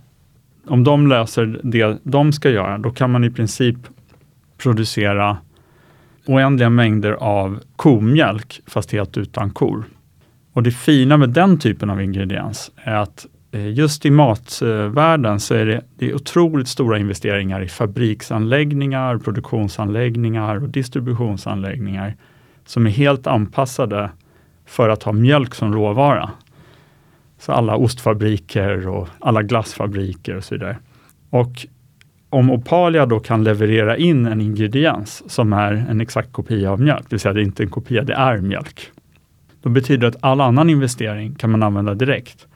om 0.67 0.85
de 0.85 1.07
löser 1.07 1.61
det 1.63 1.99
de 2.03 2.33
ska 2.33 2.51
göra, 2.51 2.79
då 2.79 2.91
kan 2.91 3.11
man 3.11 3.25
i 3.25 3.31
princip 3.31 3.77
producera 4.59 5.37
oändliga 6.27 6.71
mängder 6.71 7.13
av 7.13 7.61
komjölk, 7.77 8.61
fast 8.67 8.93
helt 8.93 9.17
utan 9.17 9.51
kor. 9.51 9.85
Och 10.53 10.63
det 10.63 10.71
fina 10.71 11.17
med 11.17 11.31
den 11.31 11.59
typen 11.59 11.91
av 11.91 12.03
ingrediens 12.03 12.71
är 12.77 12.95
att 12.95 13.27
eh, 13.53 13.73
just 13.73 14.07
i 14.07 14.11
matvärlden 14.11 15.41
så 15.41 15.55
är 15.55 15.67
det, 15.67 15.81
det 15.99 16.11
är 16.11 16.15
otroligt 16.15 16.69
stora 16.69 16.99
investeringar 16.99 17.63
i 17.63 17.69
fabriksanläggningar, 17.69 19.19
produktionsanläggningar 19.19 20.63
och 20.63 20.69
distributionsanläggningar 20.69 22.15
som 22.67 22.87
är 22.87 22.91
helt 22.91 23.27
anpassade 23.27 24.11
för 24.71 24.89
att 24.89 25.03
ha 25.03 25.13
mjölk 25.13 25.55
som 25.55 25.75
råvara. 25.75 26.31
Så 27.39 27.53
alla 27.53 27.77
ostfabriker 27.77 28.89
och 28.89 29.09
alla 29.19 29.43
glassfabriker 29.43 30.37
och 30.37 30.45
så 30.45 30.55
vidare. 30.55 30.77
Och 31.31 31.67
om 32.31 32.51
Opalia 32.51 33.07
då 33.07 33.21
kan 33.21 33.45
leverera 33.45 33.97
in 33.97 34.27
en 34.27 34.41
ingrediens 34.41 35.33
som 35.33 35.53
är 35.53 35.73
en 35.73 36.01
exakt 36.01 36.33
kopia 36.33 36.71
av 36.71 36.81
mjölk, 36.81 37.03
det 37.03 37.11
vill 37.11 37.21
säga 37.21 37.33
det 37.33 37.41
är 37.41 37.45
inte 37.45 37.63
en 37.63 37.71
kopia, 37.71 38.03
det 38.03 38.15
är 38.15 38.39
mjölk. 38.39 38.91
Då 39.63 39.69
betyder 39.69 40.01
det 40.01 40.09
att 40.09 40.25
all 40.25 40.41
annan 40.41 40.71
investering 40.71 41.35
kan 41.35 41.51
man 41.51 41.63
använda 41.63 41.95
direkt. 41.95 42.47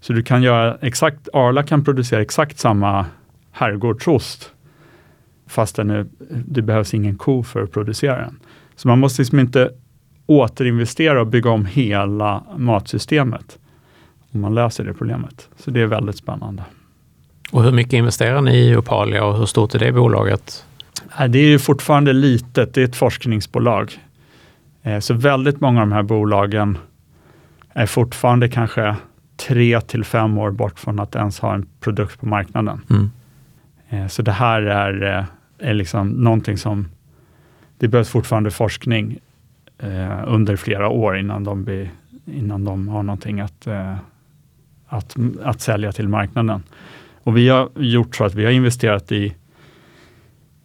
Så 0.00 0.12
du 0.12 0.22
kan 0.22 0.42
göra 0.42 0.78
exakt, 0.80 1.28
Arla 1.32 1.62
kan 1.62 1.84
producera 1.84 2.22
exakt 2.22 2.58
samma 2.58 3.06
herrgårdsost, 3.52 4.52
fast 5.46 5.76
den 5.76 5.90
är, 5.90 6.06
det 6.30 6.62
behövs 6.62 6.94
ingen 6.94 7.16
ko 7.16 7.42
för 7.42 7.62
att 7.62 7.72
producera 7.72 8.18
den. 8.18 8.38
Så 8.76 8.88
man 8.88 8.98
måste 8.98 9.22
liksom 9.22 9.38
inte 9.38 9.70
återinvestera 10.26 11.20
och 11.20 11.26
bygga 11.26 11.50
om 11.50 11.66
hela 11.66 12.44
matsystemet. 12.56 13.58
Om 14.32 14.40
man 14.40 14.54
löser 14.54 14.84
det 14.84 14.94
problemet. 14.94 15.48
Så 15.56 15.70
det 15.70 15.80
är 15.80 15.86
väldigt 15.86 16.16
spännande. 16.16 16.62
Och 17.50 17.62
hur 17.62 17.72
mycket 17.72 17.92
investerar 17.92 18.40
ni 18.40 18.56
i 18.56 18.76
Opalia 18.76 19.24
och 19.24 19.38
hur 19.38 19.46
stort 19.46 19.74
är 19.74 19.78
det 19.78 19.92
bolaget? 19.92 20.64
Det 21.28 21.38
är 21.38 21.58
fortfarande 21.58 22.12
litet, 22.12 22.74
det 22.74 22.80
är 22.80 22.84
ett 22.84 22.96
forskningsbolag. 22.96 23.98
Eh, 24.82 24.98
så 24.98 25.14
väldigt 25.14 25.60
många 25.60 25.80
av 25.80 25.88
de 25.88 25.94
här 25.94 26.02
bolagen 26.02 26.78
är 27.72 27.86
fortfarande 27.86 28.48
kanske 28.48 28.96
tre 29.36 29.80
till 29.80 30.04
fem 30.04 30.38
år 30.38 30.50
bort 30.50 30.78
från 30.78 31.00
att 31.00 31.14
ens 31.14 31.40
ha 31.40 31.54
en 31.54 31.66
produkt 31.80 32.20
på 32.20 32.26
marknaden. 32.26 32.80
Mm. 32.90 33.10
Eh, 33.88 34.06
så 34.08 34.22
det 34.22 34.32
här 34.32 34.62
är, 34.62 35.18
eh, 35.18 35.24
är 35.68 35.74
liksom 35.74 36.08
någonting 36.08 36.58
som, 36.58 36.88
det 37.78 37.88
behövs 37.88 38.08
fortfarande 38.08 38.50
forskning 38.50 39.18
eh, 39.78 40.24
under 40.26 40.56
flera 40.56 40.88
år 40.88 41.18
innan 41.18 41.44
de, 41.44 41.64
blir, 41.64 41.90
innan 42.24 42.64
de 42.64 42.88
har 42.88 43.02
någonting 43.02 43.40
att, 43.40 43.66
eh, 43.66 43.96
att, 44.86 45.16
att 45.42 45.60
sälja 45.60 45.92
till 45.92 46.08
marknaden. 46.08 46.62
Och 47.22 47.36
vi 47.36 47.48
har 47.48 47.68
gjort 47.76 48.16
så 48.16 48.24
att 48.24 48.34
vi 48.34 48.44
har 48.44 48.52
investerat 48.52 49.12
i, 49.12 49.34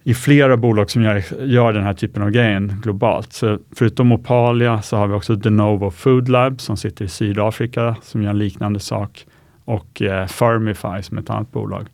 i 0.03 0.13
flera 0.13 0.57
bolag 0.57 0.91
som 0.91 1.03
gör, 1.03 1.43
gör 1.45 1.73
den 1.73 1.83
här 1.83 1.93
typen 1.93 2.23
av 2.23 2.29
grejen 2.29 2.79
globalt. 2.83 3.33
Så 3.33 3.59
förutom 3.75 4.11
Opalia 4.11 4.81
så 4.81 4.97
har 4.97 5.07
vi 5.07 5.13
också 5.13 5.35
Denovo 5.35 5.91
Food 5.91 6.29
Lab 6.29 6.61
som 6.61 6.77
sitter 6.77 7.05
i 7.05 7.07
Sydafrika 7.07 7.95
som 8.01 8.23
gör 8.23 8.29
en 8.29 8.37
liknande 8.37 8.79
sak 8.79 9.25
och 9.65 10.01
eh, 10.01 10.27
Firmify 10.27 11.03
som 11.03 11.17
är 11.17 11.21
ett 11.21 11.29
annat 11.29 11.51
bolag. 11.51 11.87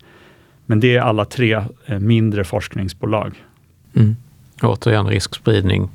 Men 0.66 0.80
det 0.80 0.96
är 0.96 1.02
alla 1.02 1.26
tre 1.26 1.64
eh, 1.86 2.00
mindre 2.00 2.44
forskningsbolag. 2.44 3.44
Mm. 3.94 4.16
Återigen 4.62 5.08
riskspridning 5.08 5.90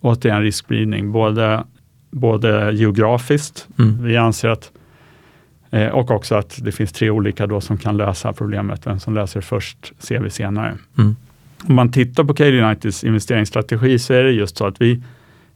återigen 0.00 0.42
riskspridning, 0.42 1.12
både, 1.12 1.64
både 2.10 2.72
geografiskt, 2.72 3.68
mm. 3.78 4.04
vi 4.04 4.16
anser 4.16 4.48
att 4.48 4.72
eh, 5.70 5.88
och 5.88 6.10
också 6.10 6.34
att 6.34 6.58
det 6.64 6.72
finns 6.72 6.92
tre 6.92 7.10
olika 7.10 7.46
då 7.46 7.60
som 7.60 7.78
kan 7.78 7.96
lösa 7.96 8.32
problemet. 8.32 8.86
Vem 8.86 9.00
som 9.00 9.14
löser 9.14 9.40
först 9.40 9.92
ser 9.98 10.20
vi 10.20 10.30
senare. 10.30 10.74
Mm. 10.98 11.16
Om 11.68 11.74
man 11.74 11.92
tittar 11.92 12.24
på 12.24 12.34
Cade 12.34 12.62
Uniteds 12.62 13.04
investeringsstrategi 13.04 13.98
så 13.98 14.12
är 14.12 14.24
det 14.24 14.32
just 14.32 14.56
så 14.56 14.66
att 14.66 14.80
vi 14.80 15.02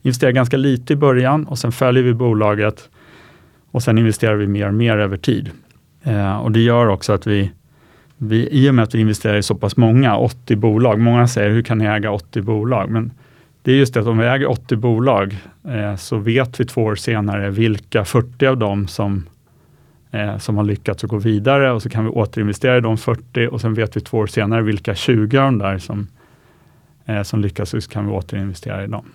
investerar 0.01 0.31
ganska 0.31 0.57
lite 0.57 0.93
i 0.93 0.95
början 0.95 1.45
och 1.45 1.59
sen 1.59 1.71
följer 1.71 2.03
vi 2.03 2.13
bolaget 2.13 2.89
och 3.71 3.83
sen 3.83 3.97
investerar 3.97 4.35
vi 4.35 4.47
mer 4.47 4.67
och 4.67 4.73
mer 4.73 4.97
över 4.97 5.17
tid. 5.17 5.49
Eh, 6.03 6.37
och 6.37 6.51
Det 6.51 6.59
gör 6.59 6.87
också 6.87 7.13
att 7.13 7.27
vi, 7.27 7.51
vi, 8.17 8.47
i 8.51 8.69
och 8.69 8.75
med 8.75 8.83
att 8.83 8.95
vi 8.95 8.99
investerar 8.99 9.37
i 9.37 9.43
så 9.43 9.55
pass 9.55 9.77
många, 9.77 10.17
80 10.17 10.55
bolag, 10.55 10.99
många 10.99 11.27
säger 11.27 11.49
hur 11.49 11.61
kan 11.61 11.77
ni 11.77 11.85
äga 11.85 12.11
80 12.11 12.41
bolag? 12.41 12.89
Men 12.89 13.11
det 13.63 13.71
är 13.71 13.75
just 13.75 13.93
det 13.93 13.99
att 13.99 14.07
om 14.07 14.17
vi 14.17 14.25
äger 14.25 14.49
80 14.49 14.75
bolag 14.75 15.37
eh, 15.67 15.95
så 15.95 16.17
vet 16.17 16.59
vi 16.59 16.65
två 16.65 16.83
år 16.83 16.95
senare 16.95 17.49
vilka 17.49 18.05
40 18.05 18.47
av 18.47 18.57
dem 18.57 18.87
som, 18.87 19.29
eh, 20.11 20.37
som 20.37 20.57
har 20.57 20.63
lyckats 20.63 21.03
att 21.03 21.09
gå 21.09 21.17
vidare 21.17 21.71
och 21.71 21.81
så 21.81 21.89
kan 21.89 22.03
vi 22.03 22.09
återinvestera 22.09 22.77
i 22.77 22.81
de 22.81 22.97
40 22.97 23.47
och 23.47 23.61
sen 23.61 23.73
vet 23.73 23.97
vi 23.97 24.01
två 24.01 24.17
år 24.17 24.27
senare 24.27 24.61
vilka 24.61 24.95
20 24.95 25.37
av 25.37 25.45
dem 25.45 25.57
där 25.57 25.77
som, 25.77 26.07
eh, 27.05 27.21
som 27.21 27.41
lyckas 27.41 27.73
och 27.73 27.83
så 27.83 27.89
kan 27.89 28.05
vi 28.05 28.11
återinvestera 28.11 28.83
i 28.83 28.87
dem. 28.87 29.05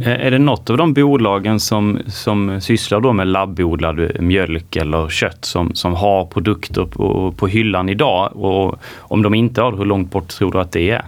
Eh, 0.00 0.26
är 0.26 0.30
det 0.30 0.38
något 0.38 0.70
av 0.70 0.76
de 0.76 0.94
bolagen 0.94 1.60
som, 1.60 1.98
som 2.06 2.60
sysslar 2.60 3.00
då 3.00 3.12
med 3.12 3.26
labbodlad 3.26 4.20
mjölk 4.20 4.76
eller 4.76 5.08
kött 5.08 5.44
som, 5.44 5.74
som 5.74 5.94
har 5.94 6.26
produkter 6.26 6.84
på, 6.84 7.34
på 7.36 7.46
hyllan 7.46 7.88
idag? 7.88 8.36
Och 8.36 8.80
om 8.98 9.22
de 9.22 9.34
inte 9.34 9.62
har 9.62 9.72
hur 9.72 9.84
långt 9.84 10.10
bort 10.10 10.28
tror 10.28 10.52
du 10.52 10.60
att 10.60 10.72
det 10.72 10.90
är? 10.90 11.02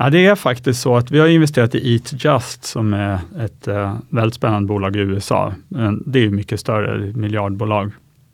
Ja, 0.00 0.10
det 0.10 0.26
är 0.26 0.34
faktiskt 0.34 0.80
så 0.80 0.96
att 0.96 1.10
vi 1.10 1.18
har 1.18 1.26
investerat 1.26 1.74
i 1.74 1.92
Eat 1.94 2.24
Just 2.24 2.64
som 2.64 2.94
är 2.94 3.18
ett 3.38 3.68
eh, 3.68 3.96
väldigt 4.08 4.34
spännande 4.34 4.66
bolag 4.66 4.96
i 4.96 4.98
USA. 4.98 5.54
Det 6.06 6.24
är 6.24 6.30
mycket 6.30 6.60
större, 6.60 7.08
ett 7.08 7.16
miljardbolag. 7.16 7.92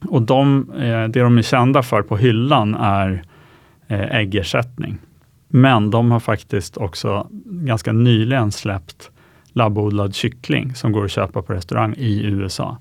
Och 0.09 0.23
de, 0.23 0.71
eh, 0.71 1.09
det 1.09 1.21
de 1.21 1.38
är 1.38 1.42
kända 1.42 1.83
för 1.83 2.02
på 2.02 2.16
hyllan 2.16 2.75
är 2.75 3.23
eh, 3.88 4.16
äggersättning. 4.16 4.99
Men 5.49 5.90
de 5.90 6.11
har 6.11 6.21
faktiskt 6.21 6.76
också 6.76 7.26
ganska 7.44 7.92
nyligen 7.92 8.52
släppt 8.52 9.11
labbodlad 9.52 10.14
kyckling 10.14 10.75
som 10.75 10.92
går 10.92 11.04
att 11.04 11.11
köpa 11.11 11.42
på 11.42 11.52
restaurang 11.52 11.94
i 11.97 12.25
USA. 12.25 12.78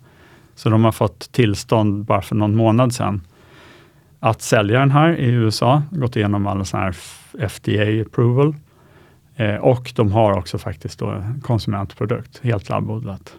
Så 0.55 0.69
de 0.69 0.83
har 0.83 0.91
fått 0.91 1.31
tillstånd 1.31 2.05
bara 2.05 2.21
för 2.21 2.35
någon 2.35 2.55
månad 2.55 2.93
sedan 2.93 3.21
att 4.19 4.41
sälja 4.41 4.79
den 4.79 4.91
här 4.91 5.19
i 5.19 5.25
USA, 5.25 5.81
gått 5.91 6.15
igenom 6.15 6.47
alla 6.47 6.65
sådana 6.65 6.85
här 6.85 7.47
FDA 7.47 8.01
approval. 8.01 8.55
Eh, 9.35 9.55
och 9.55 9.91
de 9.95 10.11
har 10.11 10.37
också 10.37 10.57
faktiskt 10.57 10.99
då 10.99 11.23
konsumentprodukt, 11.41 12.39
helt 12.43 12.69
labbodlat. 12.69 13.33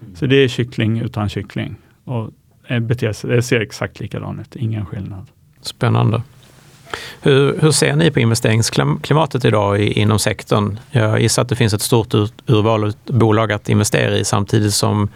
Mm. 0.00 0.16
Så 0.16 0.26
det 0.26 0.36
är 0.36 0.48
kyckling 0.48 1.00
utan 1.00 1.28
kyckling. 1.28 1.76
Och 2.04 2.30
eh, 2.66 2.80
beter 2.80 3.12
sig, 3.12 3.30
det 3.30 3.42
ser 3.42 3.60
exakt 3.60 4.00
likadant 4.00 4.40
ut, 4.40 4.56
ingen 4.56 4.86
skillnad. 4.86 5.26
Spännande. 5.60 6.22
Hur, 7.20 7.60
hur 7.60 7.70
ser 7.70 7.96
ni 7.96 8.10
på 8.10 8.20
investeringsklimatet 8.20 9.44
idag 9.44 9.80
i, 9.80 10.00
inom 10.00 10.18
sektorn? 10.18 10.78
Jag 10.90 11.20
gissar 11.20 11.42
att 11.42 11.48
det 11.48 11.56
finns 11.56 11.74
ett 11.74 11.82
stort 11.82 12.14
ur, 12.14 12.28
urval 12.46 12.84
av 12.84 12.94
bolag 13.06 13.52
att 13.52 13.68
investera 13.68 14.16
i 14.16 14.24
samtidigt 14.24 14.74
som 14.74 15.08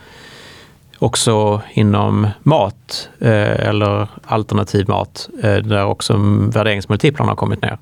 också 0.98 1.62
inom 1.72 2.28
mat 2.42 3.08
eh, 3.18 3.68
eller 3.68 4.08
alternativ 4.24 4.88
mat 4.88 5.28
eh, 5.42 5.56
där 5.56 5.84
också 5.84 6.16
värderingsmultiplarna 6.52 7.30
har 7.30 7.36
kommit 7.36 7.62
ner. 7.62 7.78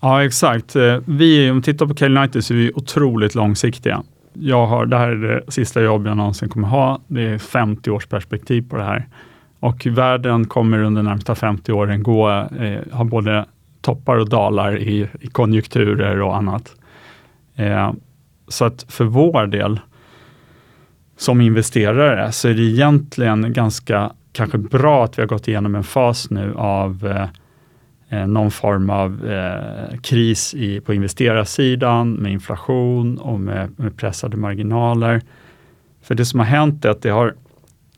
Ja, 0.00 0.24
exakt. 0.24 0.76
Eh, 0.76 0.98
vi, 1.04 1.50
om 1.50 1.56
vi 1.56 1.62
tittar 1.62 1.86
på 1.86 1.94
Cale 1.94 2.20
United 2.20 2.44
så 2.44 2.54
är 2.54 2.58
vi 2.58 2.72
otroligt 2.74 3.34
långsiktiga. 3.34 4.02
Jag 4.32 4.66
har, 4.66 4.86
det 4.86 4.96
här 4.96 5.08
är 5.08 5.16
det 5.16 5.52
sista 5.52 5.82
jobb 5.82 6.06
jag 6.06 6.16
någonsin 6.16 6.48
kommer 6.48 6.68
ha. 6.68 7.00
Det 7.06 7.22
är 7.22 7.38
50 7.38 7.90
års 7.90 8.06
perspektiv 8.06 8.68
på 8.68 8.76
det 8.76 8.84
här. 8.84 9.08
Och 9.60 9.86
världen 9.86 10.44
kommer 10.44 10.78
under 10.82 11.02
de 11.02 11.08
närmsta 11.08 11.34
50 11.34 11.72
åren 11.72 12.02
gå, 12.02 12.30
eh, 12.30 12.92
ha 12.92 13.04
både 13.04 13.44
toppar 13.80 14.16
och 14.16 14.28
dalar 14.28 14.78
i, 14.78 15.08
i 15.20 15.26
konjunkturer 15.26 16.20
och 16.20 16.36
annat. 16.36 16.74
Eh, 17.56 17.92
så 18.48 18.64
att 18.64 18.86
för 18.88 19.04
vår 19.04 19.46
del 19.46 19.80
som 21.16 21.40
investerare 21.40 22.32
så 22.32 22.48
är 22.48 22.54
det 22.54 22.62
egentligen 22.62 23.52
ganska 23.52 24.12
kanske 24.32 24.58
bra 24.58 25.04
att 25.04 25.18
vi 25.18 25.22
har 25.22 25.28
gått 25.28 25.48
igenom 25.48 25.74
en 25.74 25.84
fas 25.84 26.30
nu 26.30 26.54
av 26.56 27.06
eh 27.06 27.26
Eh, 28.12 28.26
någon 28.26 28.50
form 28.50 28.90
av 28.90 29.26
eh, 29.26 29.98
kris 30.00 30.54
i, 30.54 30.80
på 30.80 30.94
investerarsidan 30.94 32.12
med 32.12 32.32
inflation 32.32 33.18
och 33.18 33.40
med, 33.40 33.70
med, 33.76 33.96
pressade 33.96 34.36
marginaler. 34.36 35.20
För 36.02 36.14
det 36.14 36.24
som 36.24 36.40
har 36.40 36.46
hänt 36.46 36.84
är 36.84 36.88
att 36.88 37.02
det 37.02 37.10
har, 37.10 37.34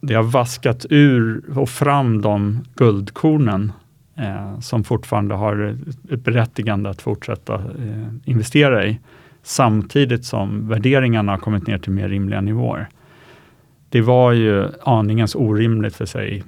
det 0.01 0.15
har 0.15 0.23
vaskat 0.23 0.87
ur 0.91 1.43
och 1.59 1.69
fram 1.69 2.23
de 2.23 2.65
guldkornen 2.75 3.73
eh, 4.17 4.61
som 4.61 4.85
fortfarande 4.85 5.35
har 5.35 5.77
ett 6.11 6.25
berättigande 6.25 6.91
att 6.91 7.03
fortsätta 7.03 7.55
eh, 7.55 8.09
investera 8.25 8.87
i 8.87 8.99
samtidigt 9.43 10.25
som 10.25 10.69
värderingarna 10.69 11.33
har 11.33 11.39
kommit 11.39 11.67
ner 11.67 11.79
till 11.79 11.93
mer 11.93 12.09
rimliga 12.09 12.41
nivåer 12.41 12.89
det 13.93 14.01
var 14.01 14.33
ju 14.33 14.69
aningens 14.83 15.35
orimligt 15.35 15.97
för 15.97 16.07
sig 16.07 16.45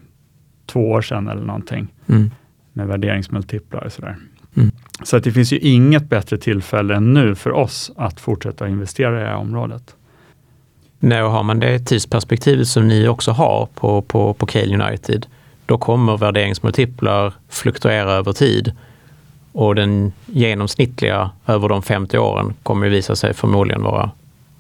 två 0.66 0.90
år 0.90 1.02
sedan 1.02 1.28
eller 1.28 1.42
någonting 1.42 1.86
mm 2.06 2.30
med 2.74 2.86
värderingsmultiplar 2.86 3.84
och 3.84 3.92
sådär. 3.92 4.16
Mm. 4.56 4.70
Så 5.02 5.16
att 5.16 5.24
det 5.24 5.32
finns 5.32 5.52
ju 5.52 5.58
inget 5.58 6.08
bättre 6.08 6.38
tillfälle 6.38 6.94
än 6.94 7.14
nu 7.14 7.34
för 7.34 7.52
oss 7.52 7.92
att 7.96 8.20
fortsätta 8.20 8.68
investera 8.68 9.20
i 9.20 9.22
det 9.22 9.28
här 9.28 9.36
området. 9.36 9.94
Nej, 10.98 11.22
och 11.22 11.30
har 11.30 11.42
man 11.42 11.60
det 11.60 11.78
tidsperspektivet 11.78 12.68
som 12.68 12.88
ni 12.88 13.08
också 13.08 13.30
har 13.30 13.68
på, 13.74 14.02
på, 14.02 14.34
på 14.34 14.46
Cale 14.46 14.84
United, 14.84 15.26
då 15.66 15.78
kommer 15.78 16.16
värderingsmultiplar 16.16 17.32
fluktuera 17.48 18.12
över 18.12 18.32
tid 18.32 18.72
och 19.52 19.74
den 19.74 20.12
genomsnittliga 20.26 21.30
över 21.46 21.68
de 21.68 21.82
50 21.82 22.18
åren 22.18 22.54
kommer 22.62 22.88
visa 22.88 23.16
sig 23.16 23.34
förmodligen 23.34 23.82
vara, 23.82 24.10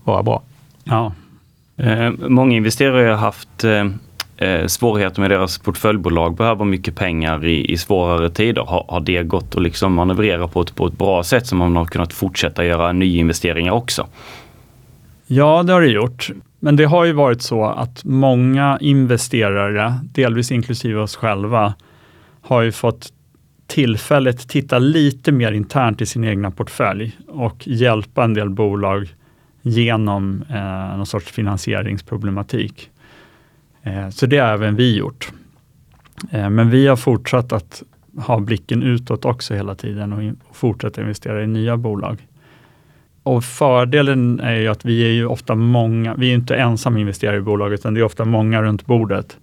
vara 0.04 0.22
bra. 0.22 0.42
Ja, 0.84 1.12
Eh, 1.76 2.10
många 2.18 2.56
investerare 2.56 3.08
har 3.08 3.16
haft 3.16 3.64
eh, 3.64 3.84
eh, 4.36 4.66
svårigheter 4.66 5.20
med 5.20 5.30
deras 5.30 5.58
portföljbolag, 5.58 6.36
behöver 6.36 6.64
mycket 6.64 6.96
pengar 6.96 7.44
i, 7.44 7.72
i 7.72 7.76
svårare 7.76 8.30
tider. 8.30 8.62
Har, 8.62 8.84
har 8.88 9.00
det 9.00 9.22
gått 9.22 9.56
att 9.56 9.62
liksom 9.62 9.94
manövrera 9.94 10.48
på 10.48 10.60
ett, 10.60 10.74
på 10.74 10.86
ett 10.86 10.98
bra 10.98 11.22
sätt 11.22 11.46
så 11.46 11.56
man 11.56 11.76
har 11.76 11.84
kunnat 11.84 12.12
fortsätta 12.12 12.64
göra 12.64 12.92
nyinvesteringar 12.92 13.72
också? 13.72 14.06
Ja, 15.26 15.62
det 15.62 15.72
har 15.72 15.80
det 15.80 15.88
gjort. 15.88 16.30
Men 16.60 16.76
det 16.76 16.84
har 16.84 17.04
ju 17.04 17.12
varit 17.12 17.42
så 17.42 17.64
att 17.64 18.04
många 18.04 18.78
investerare, 18.80 19.94
delvis 20.02 20.52
inklusive 20.52 21.00
oss 21.00 21.16
själva, 21.16 21.74
har 22.40 22.62
ju 22.62 22.72
fått 22.72 23.12
tillfället 23.66 24.48
titta 24.48 24.78
lite 24.78 25.32
mer 25.32 25.52
internt 25.52 26.00
i 26.00 26.06
sin 26.06 26.24
egna 26.24 26.50
portfölj 26.50 27.18
och 27.28 27.68
hjälpa 27.68 28.24
en 28.24 28.34
del 28.34 28.50
bolag 28.50 29.14
genom 29.62 30.44
eh, 30.50 30.96
någon 30.96 31.06
sorts 31.06 31.32
finansieringsproblematik. 31.32 32.90
Eh, 33.84 34.08
så 34.08 34.26
det 34.26 34.38
har 34.38 34.48
även 34.48 34.76
vi 34.76 34.96
gjort. 34.96 35.32
Eh, 36.30 36.50
men 36.50 36.70
vi 36.70 36.86
har 36.86 36.96
fortsatt 36.96 37.52
att 37.52 37.82
ha 38.16 38.40
blicken 38.40 38.82
utåt 38.82 39.24
också 39.24 39.54
hela 39.54 39.74
tiden 39.74 40.12
och, 40.12 40.56
fortsätta 40.56 41.00
investera 41.00 41.42
i 41.42 41.46
nya 41.46 41.76
bolag. 41.76 42.26
Och 43.22 43.44
fördelen 43.44 44.40
är 44.40 44.54
ju 44.54 44.68
att 44.68 44.84
vi 44.84 45.04
är 45.04 45.12
ju 45.12 45.26
ofta 45.26 45.54
många, 45.54 46.14
vi 46.14 46.30
är 46.30 46.34
inte 46.34 46.56
ensam 46.56 46.96
investerare 46.96 47.36
i 47.36 47.40
bolaget, 47.40 47.80
utan 47.80 47.94
det 47.94 48.00
är 48.00 48.04
ofta 48.04 48.24
många 48.24 48.62
runt 48.62 48.86
bordet. 48.86 49.36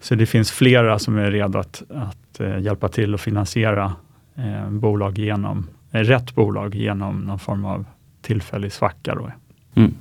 Så 0.00 0.14
det 0.14 0.26
finns 0.26 0.50
flera 0.50 0.98
som 0.98 1.18
är 1.18 1.30
redo 1.30 1.58
att, 1.58 1.82
att 1.88 2.40
eh, 2.40 2.58
hjälpa 2.58 2.88
till 2.88 3.14
att 3.14 3.20
finansiera 3.20 3.92
bolag 4.68 5.18
genom, 5.18 5.66
rätt 5.90 6.34
bolag 6.34 6.74
genom 6.74 7.20
någon 7.20 7.38
form 7.38 7.64
av 7.64 7.84
tillfällig 8.22 8.72
svacka. 8.72 9.14
Då. 9.14 9.30
Mm. 9.74 9.94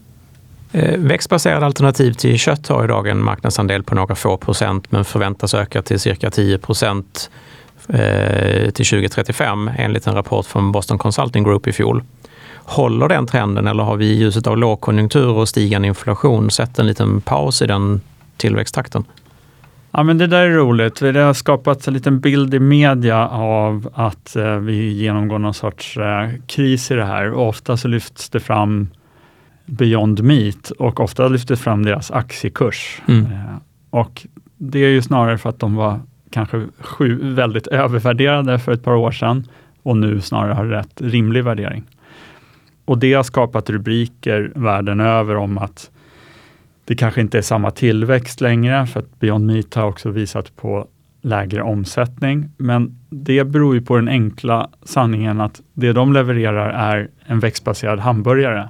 Eh, 0.72 1.00
växtbaserade 1.00 1.66
alternativ 1.66 2.14
till 2.14 2.40
kött 2.40 2.68
har 2.68 2.84
idag 2.84 3.08
en 3.08 3.24
marknadsandel 3.24 3.84
på 3.84 3.96
några 3.96 4.16
få 4.16 4.38
procent 4.38 4.92
men 4.92 5.06
förväntas 5.06 5.54
öka 5.54 5.82
till 5.82 6.00
cirka 6.00 6.30
10 6.32 6.58
procent 6.58 7.30
eh, 7.88 8.70
till 8.70 8.86
2035 8.86 9.72
enligt 9.78 10.08
en 10.08 10.16
rapport 10.16 10.46
från 10.46 10.72
Boston 10.72 10.98
Consulting 10.98 11.44
Group 11.44 11.68
i 11.68 11.72
fjol. 11.72 12.04
Håller 12.56 13.08
den 13.08 13.28
trenden 13.28 13.68
eller 13.68 13.84
har 13.84 13.96
vi 13.96 14.06
i 14.06 14.16
ljuset 14.16 14.48
av 14.48 14.58
lågkonjunktur 14.58 15.30
och 15.30 15.50
stigande 15.50 15.88
inflation 15.88 16.52
sett 16.52 16.80
en 16.80 16.88
liten 16.88 17.22
paus 17.22 17.62
i 17.62 17.68
den 17.68 18.02
tillväxttakten? 18.38 19.04
Ja, 19.92 20.04
men 20.04 20.18
det 20.18 20.28
där 20.28 20.42
är 20.42 20.50
roligt. 20.50 21.00
Det 21.00 21.20
har 21.20 21.34
skapats 21.34 21.88
en 21.88 21.94
liten 21.94 22.20
bild 22.20 22.54
i 22.54 22.60
media 22.60 23.28
av 23.28 23.90
att 23.94 24.36
eh, 24.36 24.56
vi 24.56 24.94
genomgår 24.94 25.40
någon 25.40 25.54
sorts 25.54 25.98
kris 26.48 26.92
i 26.92 26.94
det 26.94 27.06
här. 27.06 27.32
Och 27.32 27.48
ofta 27.48 27.78
så 27.78 27.88
lyfts 27.88 28.30
det 28.30 28.40
fram 28.40 28.88
Beyond 29.70 30.24
Meat 30.24 30.72
och 30.72 31.00
ofta 31.00 31.28
lyfts 31.28 31.48
det 31.48 31.58
fram 31.58 31.84
deras 31.84 32.12
aktiekurs. 32.12 33.02
Mm. 33.08 33.26
Eh, 33.26 33.56
och 33.90 34.28
det 34.58 34.80
är 34.80 34.90
ju 34.90 35.02
snarare 35.02 35.38
för 35.38 35.50
att 35.50 35.60
de 35.60 35.76
var 35.76 36.00
kanske 36.32 36.68
sju, 36.80 37.34
väldigt 37.34 37.68
övervärderade 37.68 38.60
för 38.60 38.72
ett 38.72 38.84
par 38.84 38.96
år 38.96 39.12
sedan 39.12 39.48
och 39.84 39.98
nu 39.98 40.22
snarare 40.22 40.54
har 40.54 40.66
rätt 40.66 41.02
rimlig 41.02 41.44
värdering. 41.44 41.84
Och 42.86 42.98
det 42.98 43.14
har 43.14 43.24
skapat 43.24 43.70
rubriker 43.70 44.52
världen 44.56 45.00
över 45.00 45.36
om 45.36 45.58
att 45.58 45.92
det 46.86 46.96
kanske 46.96 47.22
inte 47.22 47.38
är 47.38 47.42
samma 47.42 47.72
tillväxt 47.72 48.42
längre, 48.42 48.88
för 48.88 49.00
att 49.00 49.20
Beyond 49.20 49.46
Meat 49.46 49.74
har 49.74 49.84
också 49.84 50.10
visat 50.10 50.56
på 50.56 50.88
lägre 51.22 51.62
omsättning. 51.62 52.50
Men 52.58 53.00
det 53.10 53.44
beror 53.44 53.76
ju 53.76 53.82
på 53.82 53.96
den 53.96 54.08
enkla 54.08 54.70
sanningen 54.84 55.42
att 55.42 55.62
det 55.74 55.94
de 55.94 56.14
levererar 56.14 56.70
är 56.70 57.10
en 57.26 57.40
växtbaserad 57.40 58.00
hamburgare. 58.00 58.70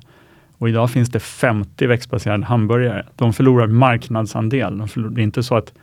Och 0.60 0.70
idag 0.70 0.92
finns 0.92 1.10
det 1.10 1.20
50 1.20 1.88
växtbaserade 1.88 2.46
hamburgare. 2.46 3.06
De 3.16 3.34
förlorar 3.34 3.68
marknadsandel. 3.68 4.78
De 4.78 4.88
förlorar, 4.88 5.12
det 5.12 5.22
är 5.22 5.24
inte 5.24 5.44
så 5.44 5.56
att 5.56 5.74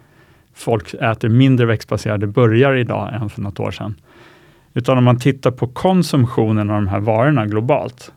folk 0.54 0.94
äter 0.94 1.28
mindre 1.28 1.66
växtbaserade 1.66 2.26
burgare 2.26 2.80
idag 2.80 3.14
än 3.14 3.30
för 3.30 3.42
något 3.42 3.60
år 3.60 3.70
sedan. 3.70 3.94
Utan 4.74 4.98
om 4.98 5.04
man 5.04 5.18
tittar 5.18 5.50
på 5.50 5.66
konsumtionen 5.66 6.70
av 6.70 6.76
de 6.76 6.88
här 6.88 7.00
varorna 7.00 7.46
globalt, 7.46 8.12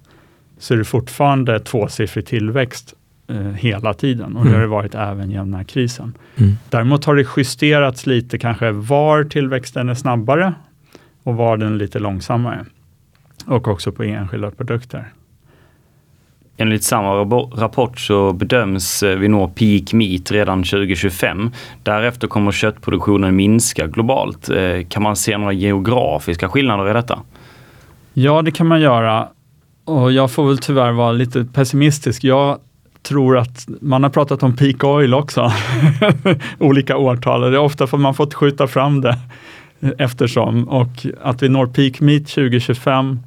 så 0.58 0.74
är 0.74 0.78
det 0.78 0.86
fortfarande 0.86 1.60
tvåsiffrig 1.60 2.26
tillväxt 2.26 2.93
eh, 3.28 3.38
hela 3.38 3.93
tiden 3.93 4.36
och 4.36 4.41
mm. 4.41 4.48
det 4.48 4.58
har 4.58 4.62
det 4.62 4.67
varit 4.67 4.95
även 4.95 5.32
genom 5.32 5.52
den 5.52 5.58
här 5.58 5.63
krisen. 5.63 6.13
Mm. 6.36 6.58
Däremot 6.69 7.06
har 7.06 7.15
det 7.15 7.28
justerats 7.38 8.06
lite 8.06 8.38
kanske 8.38 8.72
var 8.72 9.24
tillväxten 9.24 9.89
är 9.89 9.93
snabbare 9.93 10.54
och 11.24 11.36
var 11.36 11.58
den 11.58 11.74
är 11.74 11.78
lite 11.78 12.00
långsammare. 12.00 12.65
Och 13.45 13.67
också 13.67 13.91
på 13.91 14.04
enskilda 14.04 14.52
produkter. 14.52 15.13
Enligt 16.62 16.84
samma 16.84 17.10
rapport 17.56 18.00
så 18.00 18.34
bedöms 18.34 19.04
eh, 19.04 19.17
vi 19.17 19.28
nå 19.28 19.48
peak 19.48 19.93
meat 19.93 20.32
redan 20.32 20.63
2025. 20.63 21.52
Därefter 21.84 22.28
kommer 22.28 22.52
köttproduktionen 22.52 23.36
minska 23.36 23.88
globalt. 23.88 24.50
Eh, 24.50 24.88
kan 24.89 25.04
man 25.04 25.15
se 25.15 25.38
några 25.38 25.54
geografiska 25.54 26.50
skillnader 26.50 26.89
i 26.89 26.93
detta? 26.93 27.19
Ja, 28.13 28.41
det 28.41 28.52
kan 28.52 28.67
man 28.67 28.82
göra. 28.82 29.28
Och 29.86 30.12
jag 30.12 30.32
får 30.32 30.48
väl 30.48 30.58
tyvärr 30.58 30.91
vara 30.91 31.12
lite 31.12 31.45
pessimistisk. 31.45 32.24
Jag 32.24 32.60
tror 33.02 33.38
att 33.38 33.67
man 33.82 34.04
har 34.04 34.10
pratat 34.10 34.43
om 34.43 34.56
peak 34.56 34.84
oil 34.84 35.13
också, 35.13 35.52
olika 36.60 36.98
årtal. 36.98 37.41
Det 37.41 37.58
är 37.58 37.58
ofta 37.58 37.88
får 37.88 37.98
man 37.98 38.13
fått 38.13 38.34
skjuta 38.34 38.67
fram 38.67 39.02
det 39.02 39.17
eftersom 39.98 40.69
och 40.69 41.06
att 41.22 41.43
vi 41.43 41.50
når 41.50 41.67
peak 41.67 42.00
meat 42.00 42.28
2025 42.28 43.19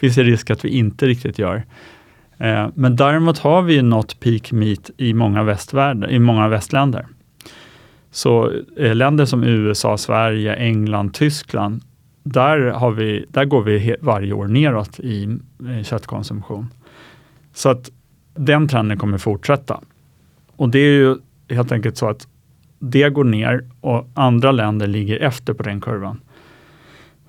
finns 0.00 0.14
det 0.14 0.22
risk 0.22 0.50
att 0.50 0.64
vi 0.64 0.68
inte 0.68 1.06
riktigt 1.06 1.38
gör. 1.38 1.62
Eh, 2.38 2.68
men 2.74 2.96
däremot 2.96 3.38
har 3.38 3.62
vi 3.62 3.82
nått 3.82 4.20
peak 4.20 4.52
meat 4.52 4.90
i 4.96 5.14
många, 5.14 5.42
västvärld, 5.42 6.04
i 6.10 6.18
många 6.18 6.48
västländer. 6.48 7.06
Så 8.10 8.52
eh, 8.76 8.94
länder 8.94 9.24
som 9.24 9.44
USA, 9.44 9.98
Sverige, 9.98 10.54
England, 10.54 11.14
Tyskland, 11.14 11.82
där, 12.22 12.58
har 12.58 12.90
vi, 12.90 13.24
där 13.28 13.44
går 13.44 13.62
vi 13.62 13.96
varje 14.00 14.32
år 14.32 14.46
neråt 14.46 15.00
i 15.00 15.38
eh, 15.68 15.82
köttkonsumtion. 15.84 16.66
Så 17.54 17.68
att 17.68 17.90
den 18.34 18.68
trenden 18.68 18.98
kommer 18.98 19.18
fortsätta. 19.18 19.80
Och 20.56 20.68
det 20.68 20.78
är 20.78 20.92
ju 20.92 21.16
helt 21.50 21.72
enkelt 21.72 21.96
så 21.96 22.08
att 22.08 22.28
det 22.78 23.10
går 23.10 23.24
ner 23.24 23.64
och 23.80 24.08
andra 24.14 24.52
länder 24.52 24.86
ligger 24.86 25.20
efter 25.20 25.54
på 25.54 25.62
den 25.62 25.80
kurvan. 25.80 26.20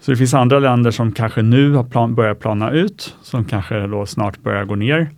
Så 0.01 0.11
det 0.11 0.17
finns 0.17 0.33
andra 0.33 0.59
länder 0.59 0.91
som 0.91 1.11
kanske 1.11 1.41
nu 1.41 1.73
har 1.73 1.83
plan, 1.83 2.15
börjat 2.15 2.39
plana 2.39 2.71
ut, 2.71 3.15
som 3.21 3.45
kanske 3.45 3.87
då 3.87 4.05
snart 4.05 4.43
börjar 4.43 4.65
gå 4.65 4.75
ner. 4.75 5.09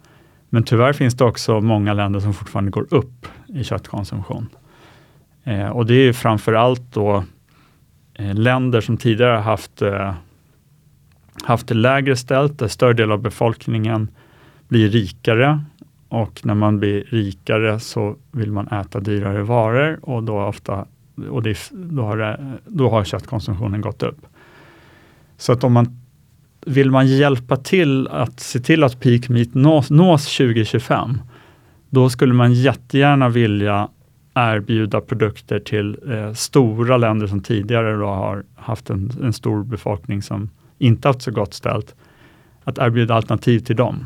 Men 0.50 0.63
tyvärr 0.63 0.94
finns 0.94 1.13
det 1.13 1.24
också 1.24 1.62
många 1.62 1.94
länder 1.94 2.20
som 2.20 2.34
fortfarande 2.34 2.72
går 2.72 2.86
upp 2.89 3.28
i 3.48 3.63
köttkonsumtion. 3.63 4.50
Eh, 5.44 5.70
och 5.70 5.86
det 5.86 5.94
är 5.94 6.13
framför 6.13 6.54
allt 6.54 6.94
då 6.94 7.24
eh, 8.13 8.34
länder 8.34 8.82
som 8.82 8.98
tidigare 8.98 9.38
haft, 9.38 9.82
eh, 9.82 10.13
haft 11.44 11.68
det 11.68 11.76
lägre 11.76 12.15
ställt, 12.15 12.60
där 12.60 12.68
större 12.68 12.94
del 12.94 13.12
av 13.12 13.22
befolkningen 13.22 14.08
blir 14.68 14.89
rikare 14.89 15.63
och 16.10 16.42
när 16.44 16.54
man 16.56 16.80
blir 16.80 17.04
rikare 17.10 17.80
så 17.80 18.15
vill 18.32 18.52
man 18.52 18.68
äta 18.68 19.00
dyrare 19.00 19.44
varor 19.44 20.00
och 20.02 20.24
då, 20.24 20.42
ofta, 20.42 20.86
och 21.30 21.44
det, 21.44 21.58
då, 21.72 22.04
har, 22.04 22.38
då 22.68 22.89
har 22.89 23.04
köttkonsumtionen 23.04 23.82
gått 23.82 24.04
upp. 24.04 24.26
Så 25.39 25.54
att 25.54 25.63
om 25.63 25.73
man 25.73 25.99
vill 26.65 26.91
man 26.91 27.08
hjälpa 27.08 27.58
till 27.58 28.08
att 28.08 28.39
se 28.39 28.60
till 28.60 28.84
att 28.84 28.99
peak 28.99 29.30
meat 29.30 29.54
nås, 29.54 29.89
nås 29.89 30.38
2025, 30.38 31.17
då 31.89 32.10
skulle 32.10 32.34
man 32.34 32.54
jättegärna 32.54 33.30
vilja 33.30 33.89
erbjuda 34.34 35.02
produkter 35.02 35.60
till 35.60 35.97
eh, 36.12 36.34
stora 36.34 36.97
länder 36.97 37.28
som 37.28 37.41
tidigare 37.41 37.95
då 37.95 38.06
har 38.06 38.43
haft 38.56 38.89
en, 38.89 39.12
en, 39.23 39.34
stor 39.34 39.63
befolkning 39.63 40.21
som 40.21 40.49
inte 40.78 41.08
haft 41.08 41.21
så 41.21 41.32
gott 41.32 41.54
ställt, 41.54 41.95
att 42.63 42.78
erbjuda 42.78 43.15
alternativ 43.15 43.60
till 43.60 43.75
dem. 43.75 44.06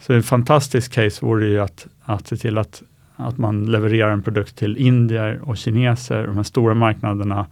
Så 0.00 0.12
ett 0.12 0.26
fantastiskt 0.26 0.92
case 0.92 1.26
vore 1.26 1.46
ju 1.46 1.60
att, 1.60 1.86
att 2.02 2.26
se 2.26 2.36
till 2.36 2.58
att, 2.58 2.82
att 3.16 3.38
man 3.38 3.66
levererar 3.66 4.10
en 4.10 4.22
produkt 4.22 4.56
till 4.56 4.76
indier 4.76 5.40
och 5.42 5.56
kineser, 5.56 6.26
de 6.26 6.36
här 6.36 6.42
stora 6.42 6.74
marknaderna, 6.74 7.46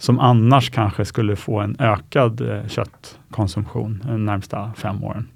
som 0.00 0.20
annars 0.20 0.70
kanske 0.70 1.04
skulle 1.04 1.36
få 1.36 1.60
en 1.60 1.76
ökad 1.78 2.40
eh, 2.40 2.68
köttkonsumtion 2.68 4.02
de 4.06 4.24
närmsta 4.24 4.72
fem 4.76 5.04
åren. 5.04 5.28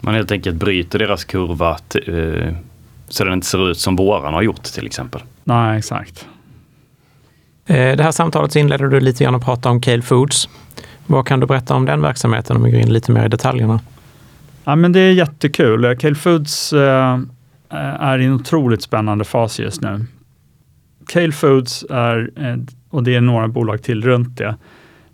Man 0.00 0.14
helt 0.14 0.32
enkelt 0.32 0.56
bryter 0.56 0.98
deras 0.98 1.24
kurva 1.24 1.70
eh, 2.06 2.54
så 3.08 3.24
den 3.24 3.32
inte 3.32 3.46
ser 3.46 3.70
ut 3.70 3.78
som 3.78 3.96
våran 3.96 4.34
har 4.34 4.42
gjort 4.42 4.62
till 4.62 4.86
exempel. 4.86 5.20
Nej, 5.44 5.78
exakt. 5.78 6.28
Eh, 7.66 7.96
det 7.96 8.02
här 8.02 8.10
samtalet 8.10 8.56
inledde 8.56 8.88
du 8.88 9.00
lite 9.00 9.24
grann 9.24 9.34
att 9.34 9.44
prata 9.44 9.70
om 9.70 9.80
Cale 9.80 10.02
Foods. 10.02 10.48
Vad 11.06 11.26
kan 11.26 11.40
du 11.40 11.46
berätta 11.46 11.74
om 11.74 11.84
den 11.84 12.02
verksamheten 12.02 12.56
om 12.56 12.62
vi 12.62 12.70
går 12.70 12.80
in 12.80 12.92
lite 12.92 13.12
mer 13.12 13.24
i 13.24 13.28
detaljerna? 13.28 13.80
Ja, 14.64 14.76
men 14.76 14.92
det 14.92 15.00
är 15.00 15.12
jättekul. 15.12 15.96
Cale 15.96 16.14
Foods 16.14 16.72
eh, 16.72 17.18
är 18.00 18.18
i 18.18 18.24
en 18.24 18.32
otroligt 18.32 18.82
spännande 18.82 19.24
fas 19.24 19.60
just 19.60 19.80
nu. 19.80 20.06
Cale 21.06 21.32
Foods 21.32 21.84
är, 21.90 22.30
eh, 22.36 22.56
och 22.92 23.02
det 23.02 23.14
är 23.14 23.20
några 23.20 23.48
bolag 23.48 23.82
till 23.82 24.02
runt 24.02 24.38
det, 24.38 24.56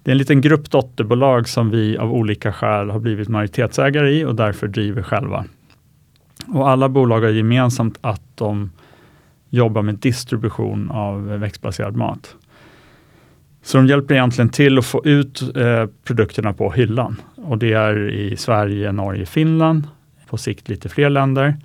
det 0.02 0.10
är 0.10 0.12
en 0.12 0.18
liten 0.18 0.40
grupp 0.40 0.70
dotterbolag 0.70 1.48
som 1.48 1.70
vi 1.70 1.98
av 1.98 2.12
olika 2.12 2.52
skäl 2.52 2.90
har 2.90 3.00
blivit 3.00 3.28
majoritetsägare 3.28 4.10
i 4.10 4.24
och 4.24 4.34
därför 4.34 4.68
driver 4.68 5.02
själva. 5.02 5.44
Och 6.46 6.70
alla 6.70 6.88
bolag 6.88 7.20
har 7.20 7.28
gemensamt 7.28 7.98
att 8.00 8.22
de 8.34 8.70
jobbar 9.50 9.82
med 9.82 9.94
distribution 9.94 10.90
av 10.90 11.26
växtbaserad 11.26 11.96
mat. 11.96 12.36
Så 13.62 13.76
de 13.76 13.86
hjälper 13.86 14.14
egentligen 14.14 14.48
till 14.48 14.78
att 14.78 14.86
få 14.86 15.04
ut 15.04 15.56
eh, 15.56 15.86
produkterna 16.04 16.52
på 16.52 16.72
hyllan. 16.72 17.20
Och 17.36 17.58
det 17.58 17.72
är 17.72 18.10
i 18.10 18.36
Sverige, 18.36 18.92
Norge, 18.92 19.26
Finland, 19.26 19.88
på 20.28 20.36
sikt 20.36 20.68
lite 20.68 20.88
fler 20.88 21.10
länder. 21.10 21.56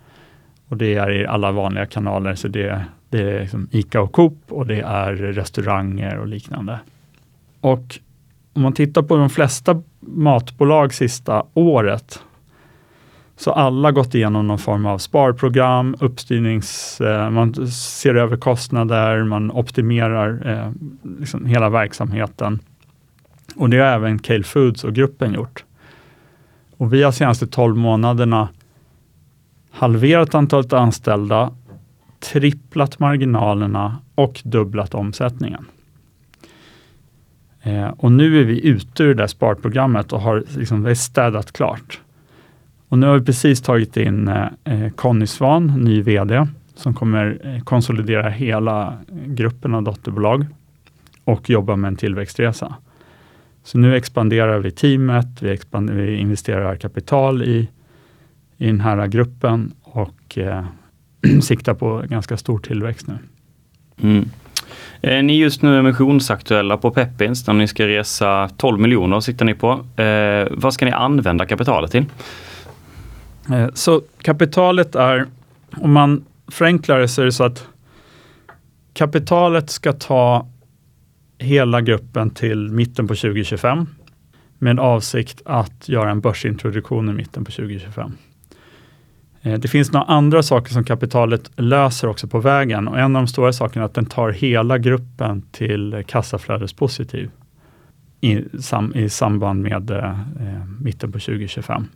Och 0.67 0.77
det 0.77 0.95
är 0.95 1.11
i 1.11 1.25
alla 1.25 1.51
vanliga 1.51 1.85
kanaler, 1.85 2.35
så 2.35 2.47
det, 2.47 2.85
det 3.13 3.31
är 3.31 3.41
liksom 3.41 3.67
ICA 3.71 4.01
och 4.01 4.11
Coop 4.11 4.37
och 4.49 4.67
det 4.67 4.81
är 4.81 5.15
restauranger 5.15 6.17
och 6.17 6.27
liknande. 6.27 6.79
Och 7.61 7.99
om 8.53 8.61
man 8.61 8.73
tittar 8.73 9.01
på 9.01 9.15
de 9.15 9.29
flesta 9.29 9.81
matbolag 9.99 10.93
sista 10.93 11.43
året, 11.53 12.19
så 13.37 13.51
alla 13.51 13.91
gått 13.91 14.15
igenom 14.15 14.47
någon 14.47 14.59
form 14.59 14.85
av 14.85 14.97
sparprogram, 14.97 15.95
uppstyrnings, 15.99 17.01
eh, 17.01 17.29
man 17.29 17.67
ser 17.67 18.15
över 18.15 18.37
kostnader, 18.37 19.23
man 19.23 19.51
optimerar 19.51 20.51
eh, 20.51 20.71
liksom 21.19 21.45
hela 21.45 21.69
verksamheten. 21.69 22.59
Och 23.55 23.69
det 23.69 23.77
har 23.77 23.85
även 23.85 24.19
Cale 24.19 24.43
Foods 24.43 24.83
och 24.83 24.93
gruppen 24.93 25.33
gjort. 25.33 25.63
Och 26.77 26.93
vi 26.93 27.03
har 27.03 27.11
senaste 27.11 27.47
12 27.47 27.77
månaderna 27.77 28.49
halverat 29.71 30.35
antalet 30.35 30.73
anställda, 30.73 31.51
tripplat 32.31 32.99
marginalerna 32.99 33.97
och 34.15 34.41
dubblat 34.43 34.93
omsättningen. 34.93 35.65
Eh, 37.61 37.87
och 37.87 38.11
nu 38.11 38.41
är 38.41 38.45
vi 38.45 38.67
ute 38.67 39.03
ur 39.03 39.07
det 39.07 39.13
där 39.13 39.27
sparprogrammet 39.27 40.13
och 40.13 40.21
har 40.21 40.43
liksom, 40.57 40.95
städat 40.95 41.51
klart. 41.51 42.01
Och 42.87 42.97
nu 42.97 43.07
har 43.07 43.19
vi 43.19 43.25
precis 43.25 43.61
tagit 43.61 43.97
in 43.97 44.27
eh, 44.27 44.47
eh 44.63 44.89
Conny 44.89 45.27
Svan, 45.27 45.67
ny 45.67 46.01
VD, 46.01 46.47
som 46.75 46.93
kommer 46.93 47.39
eh, 47.43 47.63
konsolidera 47.63 48.29
hela 48.29 48.97
gruppen 49.25 49.75
av 49.75 49.83
dotterbolag 49.83 50.45
och 51.23 51.49
jobba 51.49 51.75
med 51.75 51.87
en 51.87 51.95
tillväxtresa. 51.95 52.75
Så 53.63 53.77
nu 53.77 53.95
expanderar 53.95 54.59
vi 54.59 54.71
teamet, 54.71 55.41
vi, 55.41 55.51
expanderar, 55.51 55.97
vi 55.97 56.17
investerar 56.17 56.75
kapital 56.75 57.43
i, 57.43 57.69
i 58.57 58.67
den 58.67 58.81
här 58.81 59.07
gruppen 59.07 59.73
och 59.81 60.37
eh, 60.37 60.65
siktar 61.41 61.73
på 61.73 62.03
ganska 62.07 62.37
stor 62.37 62.59
tillväxt 62.59 63.07
nu. 63.07 63.17
Mm. 64.01 64.29
Eh, 65.01 65.23
ni 65.23 65.33
är 65.33 65.37
just 65.37 65.61
nu 65.61 65.79
emissionsaktuella 65.79 66.77
på 66.77 66.91
Peppins 66.91 67.45
där 67.45 67.53
ni 67.53 67.67
ska 67.67 67.87
resa 67.87 68.49
12 68.57 68.79
miljoner 68.79 69.19
siktar 69.19 69.45
ni 69.45 69.53
på. 69.53 69.71
Eh, 70.01 70.47
vad 70.51 70.73
ska 70.73 70.85
ni 70.85 70.91
använda 70.91 71.45
kapitalet 71.45 71.91
till? 71.91 72.05
Eh, 73.51 73.67
så 73.73 74.01
kapitalet 74.21 74.95
är, 74.95 75.25
om 75.71 75.91
man 75.91 76.25
förenklar 76.47 76.99
det 76.99 77.07
så 77.07 77.21
är 77.21 77.25
det 77.25 77.31
så 77.31 77.43
att 77.43 77.67
kapitalet 78.93 79.69
ska 79.69 79.93
ta 79.93 80.47
hela 81.37 81.81
gruppen 81.81 82.29
till 82.29 82.69
mitten 82.69 83.07
på 83.07 83.15
2025 83.15 83.87
med 84.57 84.79
avsikt 84.79 85.41
att 85.45 85.89
göra 85.89 86.11
en 86.11 86.21
börsintroduktion 86.21 87.09
i 87.09 87.13
mitten 87.13 87.45
på 87.45 87.51
2025. 87.51 88.11
Eh, 89.43 89.59
det 89.59 89.67
finns 89.67 89.91
några 89.91 90.05
andra 90.05 90.43
saker 90.43 90.73
som 90.73 90.83
kapitalet 90.83 91.51
löser 91.55 92.07
också 92.07 92.27
på 92.27 92.39
vägen 92.39 92.87
och 92.87 92.99
en 92.99 93.15
av 93.15 93.21
de 93.21 93.27
stora 93.27 93.53
sakerna 93.53 93.83
är 93.83 93.85
att 93.85 93.93
den 93.93 94.05
tar 94.05 94.31
hela 94.31 94.77
gruppen 94.77 95.41
till 95.51 96.03
kassaflödespositiv 96.07 97.29
i, 98.21 98.43
sam, 98.59 98.95
i 98.95 99.09
samband 99.09 99.61
med 99.61 99.91
eh, 99.91 100.09
eh 100.09 100.65
mitten 100.79 101.11
på 101.11 101.19
2025. 101.19 101.87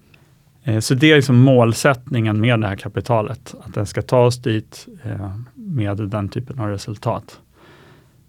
Eh, 0.63 0.79
så 0.79 0.93
det 0.93 1.11
är 1.11 1.15
liksom 1.15 1.37
målsättningen 1.37 2.41
med 2.41 2.59
det 2.59 2.67
här 2.67 2.75
kapitalet, 2.75 3.55
att 3.61 3.73
den 3.73 3.85
ska 3.85 4.01
ta 4.01 4.25
oss 4.25 4.41
dit 4.41 4.87
eh, 5.03 5.35
med 5.53 5.97
den 5.97 6.29
typen 6.29 6.59
av 6.59 6.67
resultat. 6.67 7.39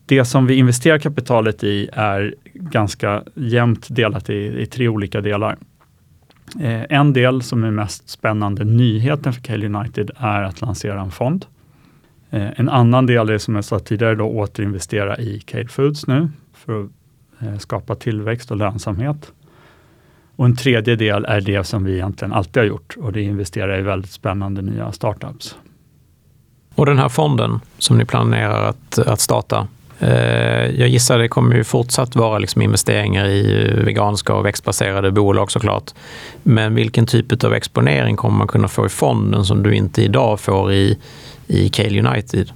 Det 0.06 0.24
som 0.24 0.46
vi 0.46 0.54
investerar 0.54 0.98
kapitalet 0.98 1.64
i 1.64 1.88
är 1.92 2.34
ganska 2.54 3.22
jämnt 3.34 3.86
delat 3.90 4.30
i, 4.30 4.62
i 4.62 4.66
tre 4.66 4.88
olika 4.88 5.20
delar. 5.20 5.56
Eh, 6.60 6.82
en 6.88 7.12
del 7.12 7.42
som 7.42 7.64
är 7.64 7.70
mest 7.70 8.08
spännande 8.08 8.64
nyheten 8.64 9.32
för 9.32 9.40
Cale 9.40 9.66
United 9.66 10.10
är 10.16 10.42
att 10.42 10.60
lansera 10.60 11.00
en 11.00 11.10
fond. 11.10 11.46
Eh, 12.30 12.60
en 12.60 12.68
annan 12.68 13.06
del 13.06 13.30
är 13.30 13.38
som 13.38 13.54
jag 13.54 13.64
sa 13.64 13.78
tidigare 13.78 14.14
då 14.14 14.24
återinvestera 14.24 15.18
i 15.18 15.40
Cale 15.40 15.68
Foods 15.68 16.06
nu 16.06 16.28
för 16.54 16.82
att 16.82 16.90
eh, 17.40 17.58
skapa 17.58 17.94
tillväxt 17.94 18.50
och 18.50 18.56
lönsamhet. 18.56 19.32
Och 20.36 20.44
en 20.44 20.56
tredje 20.56 20.96
del 20.96 21.24
är 21.24 21.40
det 21.40 21.64
som 21.64 21.84
vi 21.84 21.94
egentligen 21.94 22.32
alltid 22.32 22.56
har 22.56 22.66
gjort 22.68 22.96
och 22.96 23.12
det 23.12 23.20
är 23.20 23.24
investera 23.24 23.78
i 23.78 23.82
väldigt 23.82 24.10
spännande 24.10 24.62
nya 24.62 24.92
startups. 24.92 25.56
Och 26.74 26.86
den 26.86 26.98
här 26.98 27.08
fonden 27.08 27.60
som 27.78 27.98
ni 27.98 28.04
planerar 28.04 28.68
att, 28.68 28.98
att 28.98 29.20
starta, 29.20 29.68
Eh, 29.98 30.80
jag 30.80 30.88
gissar 30.88 31.18
det 31.18 31.28
kommer 31.28 31.56
ju 31.56 31.64
fortsatt 31.64 32.16
vara 32.16 32.38
liksom 32.38 32.62
investeringar 32.62 33.26
i 33.26 33.72
veganska 33.84 34.34
och 34.34 34.46
växtbaserade 34.46 35.10
bolag 35.10 35.50
såklart. 35.50 35.94
Men 36.42 36.74
vilken 36.74 37.06
typ 37.06 37.44
av 37.44 37.54
exponering 37.54 38.16
kommer 38.16 38.38
man 38.38 38.46
kunna 38.46 38.68
få 38.68 38.86
i 38.86 38.88
fonden 38.88 39.44
som 39.44 39.62
du 39.62 39.74
inte 39.74 40.02
idag 40.02 40.40
får 40.40 40.72
i, 40.72 40.98
i 41.46 41.68
Cale 41.68 42.08
United? 42.08 42.52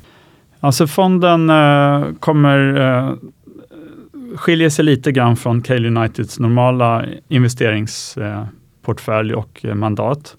Alltså 0.61 0.87
fonden 0.87 1.51
eh, 1.51 2.05
kommer 2.21 2.81
eh, 2.81 3.13
skiljer 4.37 4.71
sig 4.71 4.85
lite 4.85 5.13
grann 5.13 5.37
från 5.37 5.63
Cale 5.63 5.89
Uniteds 5.89 6.39
normala 6.39 7.05
investeringsportfölj 7.29 9.35
och 9.35 9.61
eh, 9.63 9.75
mandat. 9.75 10.37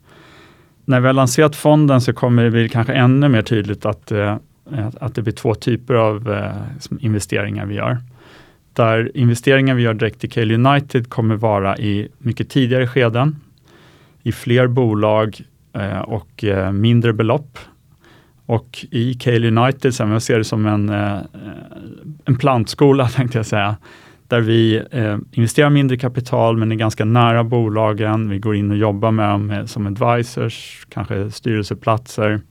När 0.86 1.00
vi 1.00 1.08
har 1.08 1.14
lanserat 1.14 1.56
fonden 1.56 2.02
så 2.02 2.14
kommer 2.14 2.44
det 2.44 2.52
bli 2.52 2.70
kanske 2.70 2.94
ännu 2.94 3.30
mer 3.30 3.42
tydligt 3.42 3.86
att, 3.86 4.12
eh, 4.12 4.36
Eh, 4.72 4.90
att 5.00 5.16
det 5.16 5.22
blir 5.22 5.34
två 5.34 5.56
typer 5.56 5.94
av 5.94 6.32
eh, 6.32 6.52
investeringar 7.00 7.66
vi 7.66 7.76
gör. 7.76 7.98
Där 8.74 9.18
investeringar 9.18 9.76
vi 9.76 9.84
gör 9.84 9.94
direkt 9.94 10.24
i 10.24 10.28
Cale 10.28 10.54
United 10.54 11.10
kommer 11.10 11.36
vara 11.36 11.78
i 11.78 12.08
mycket 12.18 12.50
tidigare 12.50 12.88
skeden, 12.88 13.36
i 14.24 14.32
fler 14.32 14.68
bolag 14.68 15.42
eh, 15.74 16.00
och 16.00 16.44
mindre 16.74 17.14
belopp. 17.14 17.60
Och 18.46 18.86
i 18.92 19.14
Cale 19.14 19.48
United, 19.48 19.96
så 19.96 20.04
jag 20.04 20.22
ser 20.22 20.38
det 20.38 20.44
som 20.44 20.66
en, 20.66 20.90
en 22.26 22.36
plantskola 22.40 23.08
tänkte 23.16 23.38
jag 23.38 23.46
säga, 23.46 23.76
där 24.28 24.42
vi 24.42 24.82
eh, 24.92 25.18
investerar 25.32 25.70
mindre 25.70 25.98
kapital 25.98 26.58
men 26.58 26.72
är 26.72 26.76
ganska 26.76 27.06
nära 27.06 27.44
bolagen. 27.44 28.30
Vi 28.30 28.40
går 28.40 28.56
in 28.56 28.72
och 28.72 28.78
jobbar 28.78 29.12
med 29.12 29.30
dem 29.30 29.68
som 29.68 29.88
advisors, 29.88 30.88
kanske 30.90 31.32
styrelseplatser, 31.32 32.42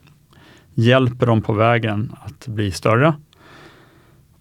hjälper 0.74 1.26
dem 1.26 1.42
på 1.42 1.52
vägen 1.52 2.12
att 2.24 2.46
bli 2.46 2.70
större. 2.70 3.14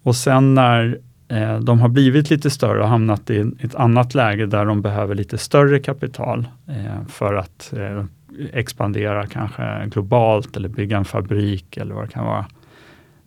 Och 0.02 0.16
sen 0.16 0.54
när 0.54 0.98
eh, 1.28 1.58
de 1.58 1.80
har 1.80 1.88
blivit 1.88 2.30
lite 2.30 2.50
större 2.50 2.82
och 2.82 2.88
hamnat 2.88 3.30
i 3.30 3.52
ett 3.60 3.74
annat 3.74 4.14
läge 4.14 4.46
där 4.46 4.64
de 4.64 4.82
behöver 4.82 5.14
lite 5.14 5.38
större 5.38 5.78
kapital 5.78 6.46
eh, 6.68 7.06
för 7.08 7.34
att 7.34 7.72
eh, 7.76 8.04
expandera 8.52 9.26
kanske 9.26 9.86
globalt 9.86 10.56
eller 10.56 10.68
bygga 10.68 10.96
en 10.96 11.04
fabrik 11.04 11.76
eller 11.76 11.94
vad 11.94 12.04
det 12.04 12.12
kan 12.12 12.24
vara. 12.24 12.46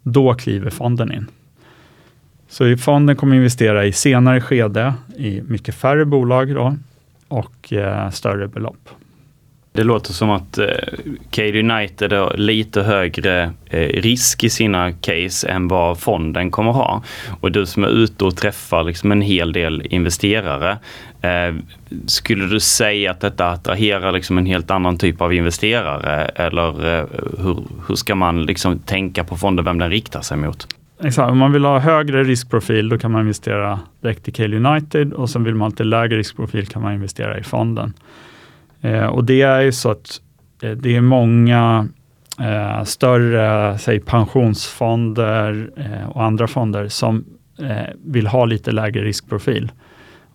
Då 0.03 0.33
kliver 0.33 0.69
fonden 0.69 1.11
in. 1.11 1.27
Så 2.47 2.77
fonden 2.77 3.15
kommer 3.15 3.35
investera 3.35 3.85
i 3.85 3.91
senare 3.91 4.41
skede 4.41 4.93
i 5.17 5.41
mycket 5.41 5.75
färre 5.75 6.05
bolag 6.05 6.55
då, 6.55 6.75
och 7.27 7.73
eh, 7.73 8.09
större 8.09 8.47
belopp. 8.47 8.89
Det 9.75 9.83
låter 9.83 10.13
som 10.13 10.29
att 10.29 10.57
eh, 10.57 10.67
Cade 11.29 11.59
United 11.59 12.13
har 12.13 12.37
lite 12.37 12.81
högre 12.81 13.51
eh, 13.69 13.79
risk 13.79 14.43
i 14.43 14.49
sina 14.49 14.91
case 14.91 15.47
än 15.47 15.67
vad 15.67 15.99
fonden 15.99 16.51
kommer 16.51 16.71
ha. 16.71 17.03
Och 17.41 17.51
du 17.51 17.65
som 17.65 17.83
är 17.83 17.87
ute 17.87 18.25
och 18.25 18.37
träffar 18.37 18.83
liksom 18.83 19.11
en 19.11 19.21
hel 19.21 19.53
del 19.53 19.87
investerare. 19.89 20.77
Eh, 21.21 21.55
skulle 22.05 22.45
du 22.45 22.59
säga 22.59 23.11
att 23.11 23.21
detta 23.21 23.47
attraherar 23.47 24.11
liksom 24.11 24.37
en 24.37 24.45
helt 24.45 24.71
annan 24.71 24.97
typ 24.97 25.21
av 25.21 25.33
investerare? 25.33 26.25
Eller 26.25 26.97
eh, 26.99 27.05
hur, 27.37 27.63
hur 27.87 27.95
ska 27.95 28.15
man 28.15 28.45
liksom 28.45 28.79
tänka 28.79 29.23
på 29.23 29.37
fonden, 29.37 29.65
vem 29.65 29.79
den 29.79 29.89
riktar 29.89 30.21
sig 30.21 30.37
mot? 30.37 30.67
Exakt, 31.03 31.31
om 31.31 31.37
man 31.37 31.51
vill 31.51 31.65
ha 31.65 31.79
högre 31.79 32.23
riskprofil 32.23 32.89
då 32.89 32.97
kan 32.97 33.11
man 33.11 33.21
investera 33.21 33.79
direkt 34.01 34.27
i 34.27 34.31
Cale 34.31 34.57
United 34.57 35.13
och 35.13 35.29
sen 35.29 35.43
vill 35.43 35.55
man 35.55 35.65
ha 35.65 35.69
lite 35.69 35.83
lägre 35.83 36.17
riskprofil 36.17 36.67
kan 36.67 36.81
man 36.81 36.93
investera 36.93 37.39
i 37.39 37.43
fonden. 37.43 37.93
Eh, 38.85 39.05
och 39.05 39.23
det 39.23 39.41
är 39.41 39.61
ju 39.61 39.71
så 39.71 39.91
att 39.91 40.21
eh, 40.61 40.71
det 40.71 40.95
är 40.95 41.01
många 41.01 41.87
eh, 42.39 42.83
större 42.83 43.77
säg, 43.77 43.99
pensionsfonder 43.99 45.69
eh, 45.77 46.09
och 46.09 46.23
andra 46.23 46.47
fonder 46.47 46.87
som 46.87 47.25
eh, 47.59 47.93
vill 48.03 48.27
ha 48.27 48.45
lite 48.45 48.71
lägre 48.71 49.03
riskprofil. 49.03 49.71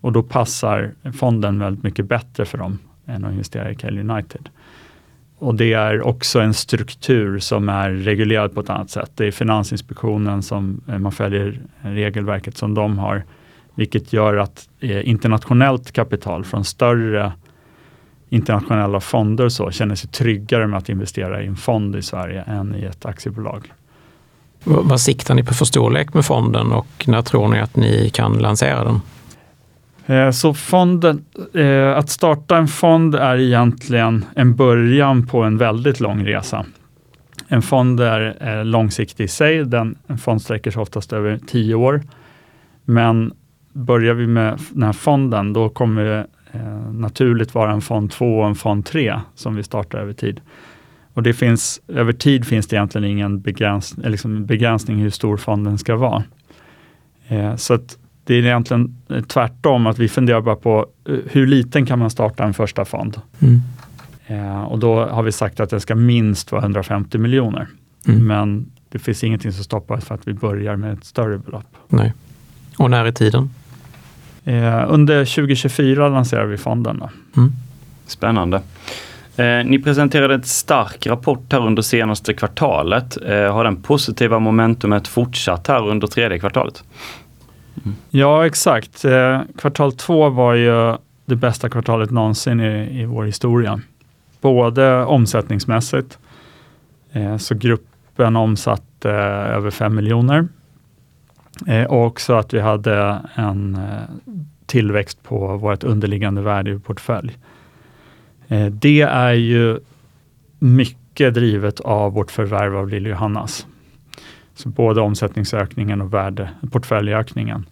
Och 0.01 0.11
då 0.11 0.23
passar 0.23 0.91
fonden 1.19 1.59
väldigt 1.59 1.83
mycket 1.83 2.05
bättre 2.05 2.45
för 2.45 2.57
dem 2.57 2.79
än 3.07 3.25
att 3.25 3.31
investera 3.31 3.71
i 3.71 3.75
Cale 3.75 4.01
United. 4.01 4.49
Och 5.37 5.55
det 5.55 5.73
är 5.73 6.01
också 6.01 6.39
en 6.39 6.53
struktur 6.53 7.39
som 7.39 7.69
är 7.69 7.89
reglerad 7.89 8.53
på 8.53 8.59
ett 8.59 8.69
annat 8.69 8.89
sätt. 8.89 9.11
Det 9.15 9.25
är 9.25 9.31
Finansinspektionen 9.31 10.43
som 10.43 10.81
eh, 10.87 10.97
man 10.97 11.11
följer 11.11 11.61
regelverket 11.81 12.57
som 12.57 12.73
de 12.73 12.99
har, 12.99 13.23
vilket 13.75 14.13
gör 14.13 14.37
att 14.37 14.69
eh, 14.79 15.09
internationellt 15.09 15.91
kapital 15.91 16.43
från 16.43 16.65
större 16.65 17.31
internationella 18.31 18.99
fonder 18.99 19.49
så 19.49 19.71
känner 19.71 19.95
sig 19.95 20.09
tryggare 20.09 20.67
med 20.67 20.77
att 20.77 20.89
investera 20.89 21.43
i 21.43 21.47
en 21.47 21.55
fond 21.55 21.95
i 21.95 22.01
Sverige 22.01 22.41
än 22.41 22.75
i 22.75 22.83
ett 22.83 23.05
aktiebolag. 23.05 23.73
Vad 24.63 25.01
siktar 25.01 25.35
ni 25.35 25.43
på 25.43 25.53
för 25.53 25.65
storlek 25.65 26.13
med 26.13 26.25
fonden 26.25 26.71
och 26.71 27.07
när 27.07 27.21
tror 27.21 27.47
ni 27.47 27.59
att 27.59 27.75
ni 27.75 28.09
kan 28.09 28.33
lansera 28.33 28.83
den? 28.83 29.01
Eh, 30.05 30.31
så 30.31 30.53
fonden, 30.53 31.25
eh, 31.53 31.97
att 31.97 32.09
starta 32.09 32.57
en 32.57 32.67
fond 32.67 33.15
är 33.15 33.37
egentligen 33.37 34.25
en 34.35 34.55
början 34.55 35.27
på 35.27 35.43
en 35.43 35.57
väldigt 35.57 35.99
lång 35.99 36.25
resa. 36.25 36.65
En 37.47 37.61
fond 37.61 37.99
är 37.99 38.63
långsiktig 38.63 39.23
i 39.23 39.27
sig. 39.27 39.65
Den, 39.65 39.97
en 40.07 40.17
fond 40.17 40.41
sträcker 40.41 40.71
sig 40.71 40.81
oftast 40.81 41.13
över 41.13 41.39
tio 41.47 41.75
år. 41.75 42.01
Men 42.85 43.33
börjar 43.73 44.13
vi 44.13 44.27
med 44.27 44.59
den 44.69 44.83
här 44.83 44.93
fonden, 44.93 45.53
då 45.53 45.69
kommer 45.69 46.19
eh, 46.19 46.25
naturligt 46.91 47.55
vara 47.55 47.71
en 47.71 47.81
fond 47.81 48.11
2 48.11 48.39
och 48.39 48.47
en 48.47 48.55
fond 48.55 48.85
3 48.85 49.19
som 49.35 49.55
vi 49.55 49.63
startar 49.63 49.99
över 49.99 50.13
tid. 50.13 50.41
Och 51.13 51.23
det 51.23 51.33
finns, 51.33 51.81
över 51.87 52.13
tid 52.13 52.45
finns 52.45 52.67
det 52.67 52.75
egentligen 52.75 53.07
ingen 53.07 53.41
begräns, 53.41 53.95
liksom 53.97 54.45
begränsning 54.45 54.97
hur 54.97 55.09
stor 55.09 55.37
fonden 55.37 55.77
ska 55.77 55.95
vara. 55.95 56.23
Eh, 57.27 57.55
så 57.55 57.79
det 58.23 58.35
är 58.35 58.43
egentligen 58.43 58.97
tvärtom, 59.27 59.87
att 59.87 59.99
vi 59.99 60.07
funderar 60.07 60.41
bara 60.41 60.55
på 60.55 60.87
eh, 61.09 61.17
hur 61.25 61.47
liten 61.47 61.85
kan 61.85 61.99
man 61.99 62.09
starta 62.09 62.43
en 62.43 62.53
första 62.53 62.85
fond? 62.85 63.21
Mm. 63.39 63.61
Eh, 64.27 64.61
och 64.61 64.79
då 64.79 65.05
har 65.05 65.23
vi 65.23 65.31
sagt 65.31 65.59
att 65.59 65.69
den 65.69 65.81
ska 65.81 65.95
minst 65.95 66.51
vara 66.51 66.61
150 66.61 67.17
miljoner. 67.17 67.67
Mm. 68.07 68.27
Men 68.27 68.71
det 68.89 68.99
finns 68.99 69.23
ingenting 69.23 69.51
som 69.51 69.63
stoppar 69.63 69.97
för 69.97 70.15
att 70.15 70.27
vi 70.27 70.33
börjar 70.33 70.75
med 70.75 70.93
ett 70.93 71.05
större 71.05 71.37
belopp. 71.37 71.75
Nej. 71.87 72.13
Och 72.77 72.89
när 72.89 73.05
är 73.05 73.11
tiden? 73.11 73.49
Eh, 74.45 74.85
under 74.87 75.25
2024 75.25 76.09
lanserar 76.09 76.45
vi 76.45 76.57
fonden. 76.57 77.03
Mm. 77.37 77.51
Spännande. 78.05 78.61
Eh, 79.35 79.65
ni 79.65 79.79
presenterade 79.79 80.35
ett 80.35 80.47
stark 80.47 81.07
rapport 81.07 81.53
här 81.53 81.67
under 81.67 81.81
senaste 81.81 82.33
kvartalet. 82.33 83.17
Eh, 83.25 83.53
har 83.53 83.63
den 83.63 83.81
positiva 83.81 84.39
momentumet 84.39 85.07
fortsatt 85.07 85.67
här 85.67 85.87
under 85.87 86.07
tredje 86.07 86.39
kvartalet? 86.39 86.83
Mm. 87.83 87.95
Ja, 88.09 88.45
exakt. 88.45 89.05
Eh, 89.05 89.41
kvartal 89.57 89.93
två 89.93 90.29
var 90.29 90.53
ju 90.53 90.97
det 91.25 91.35
bästa 91.35 91.69
kvartalet 91.69 92.11
någonsin 92.11 92.59
i, 92.59 93.01
i 93.01 93.05
vår 93.05 93.23
historia. 93.23 93.81
Både 94.41 95.05
omsättningsmässigt, 95.05 96.17
eh, 97.11 97.37
så 97.37 97.55
gruppen 97.55 98.35
omsatte 98.35 99.09
över 99.09 99.71
5 99.71 99.95
miljoner 99.95 100.47
Eh, 101.67 101.83
och 101.83 102.05
också 102.05 102.33
att 102.33 102.53
vi 102.53 102.59
hade 102.59 103.21
en 103.35 103.75
eh, 103.75 104.31
tillväxt 104.65 105.23
på 105.23 105.57
vårt 105.57 105.83
underliggande 105.83 106.41
värde 106.41 106.71
i 106.71 106.79
portfölj. 106.79 107.37
Eh, 108.47 108.65
det 108.65 109.01
är 109.01 109.33
ju 109.33 109.79
mycket 110.59 111.33
drivet 111.33 111.79
av 111.79 112.13
vårt 112.13 112.31
förvärv 112.31 112.77
av 112.77 112.89
Lilly 112.89 113.09
Johannas. 113.09 113.67
Så 114.55 114.69
både 114.69 115.01
omsättningsökningen 115.01 116.01
och 116.01 116.13
värde, 116.13 116.49
portföljökningen. 116.71 117.65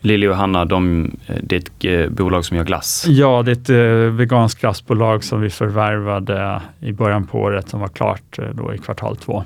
Lilly 0.00 0.28
och 0.28 0.36
Hanna, 0.36 0.64
de, 0.64 1.10
det 1.42 1.84
är 1.84 2.04
ett 2.04 2.12
bolag 2.12 2.44
som 2.44 2.56
gör 2.56 2.64
glass? 2.64 3.04
Ja, 3.08 3.42
det 3.42 3.70
är 3.70 4.08
ett 4.08 4.14
veganskt 4.14 4.60
glassbolag 4.60 5.24
som 5.24 5.40
vi 5.40 5.50
förvärvade 5.50 6.62
i 6.80 6.92
början 6.92 7.26
på 7.26 7.40
året 7.40 7.68
som 7.68 7.80
var 7.80 7.88
klart 7.88 8.38
då 8.54 8.74
i 8.74 8.78
kvartal 8.78 9.16
två. 9.16 9.44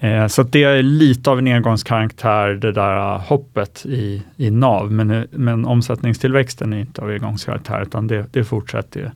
Eh, 0.00 0.26
så 0.26 0.42
det 0.42 0.64
är 0.64 0.82
lite 0.82 1.30
av 1.30 1.38
en 1.38 1.46
engångskaraktär, 1.46 2.48
det 2.48 2.72
där 2.72 2.96
eh, 2.96 3.20
hoppet 3.20 3.86
i, 3.86 4.22
i 4.36 4.50
NAV, 4.50 4.92
men, 4.92 5.10
eh, 5.10 5.22
men 5.30 5.64
omsättningstillväxten 5.64 6.72
är 6.72 6.78
inte 6.78 7.02
av 7.02 7.08
engångskaraktär, 7.08 7.82
utan 7.82 8.06
det, 8.06 8.26
det 8.32 8.44
fortsätter 8.44 9.00
ju. 9.00 9.10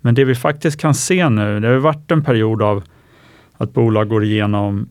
Men 0.00 0.14
det 0.14 0.24
vi 0.24 0.34
faktiskt 0.34 0.80
kan 0.80 0.94
se 0.94 1.28
nu, 1.28 1.60
det 1.60 1.68
har 1.68 1.76
varit 1.76 2.10
en 2.10 2.24
period 2.24 2.62
av 2.62 2.82
att 3.56 3.72
bolag 3.72 4.08
går 4.08 4.24
igenom, 4.24 4.88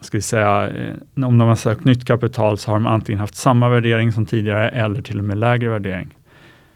ska 0.00 0.18
vi 0.18 0.22
säga, 0.22 0.70
om 1.14 1.38
de 1.38 1.40
har 1.40 1.56
sökt 1.56 1.84
nytt 1.84 2.04
kapital 2.04 2.58
så 2.58 2.70
har 2.70 2.78
de 2.78 2.86
antingen 2.86 3.20
haft 3.20 3.34
samma 3.34 3.68
värdering 3.68 4.12
som 4.12 4.26
tidigare 4.26 4.68
eller 4.68 5.02
till 5.02 5.18
och 5.18 5.24
med 5.24 5.38
lägre 5.38 5.68
värdering. 5.68 6.14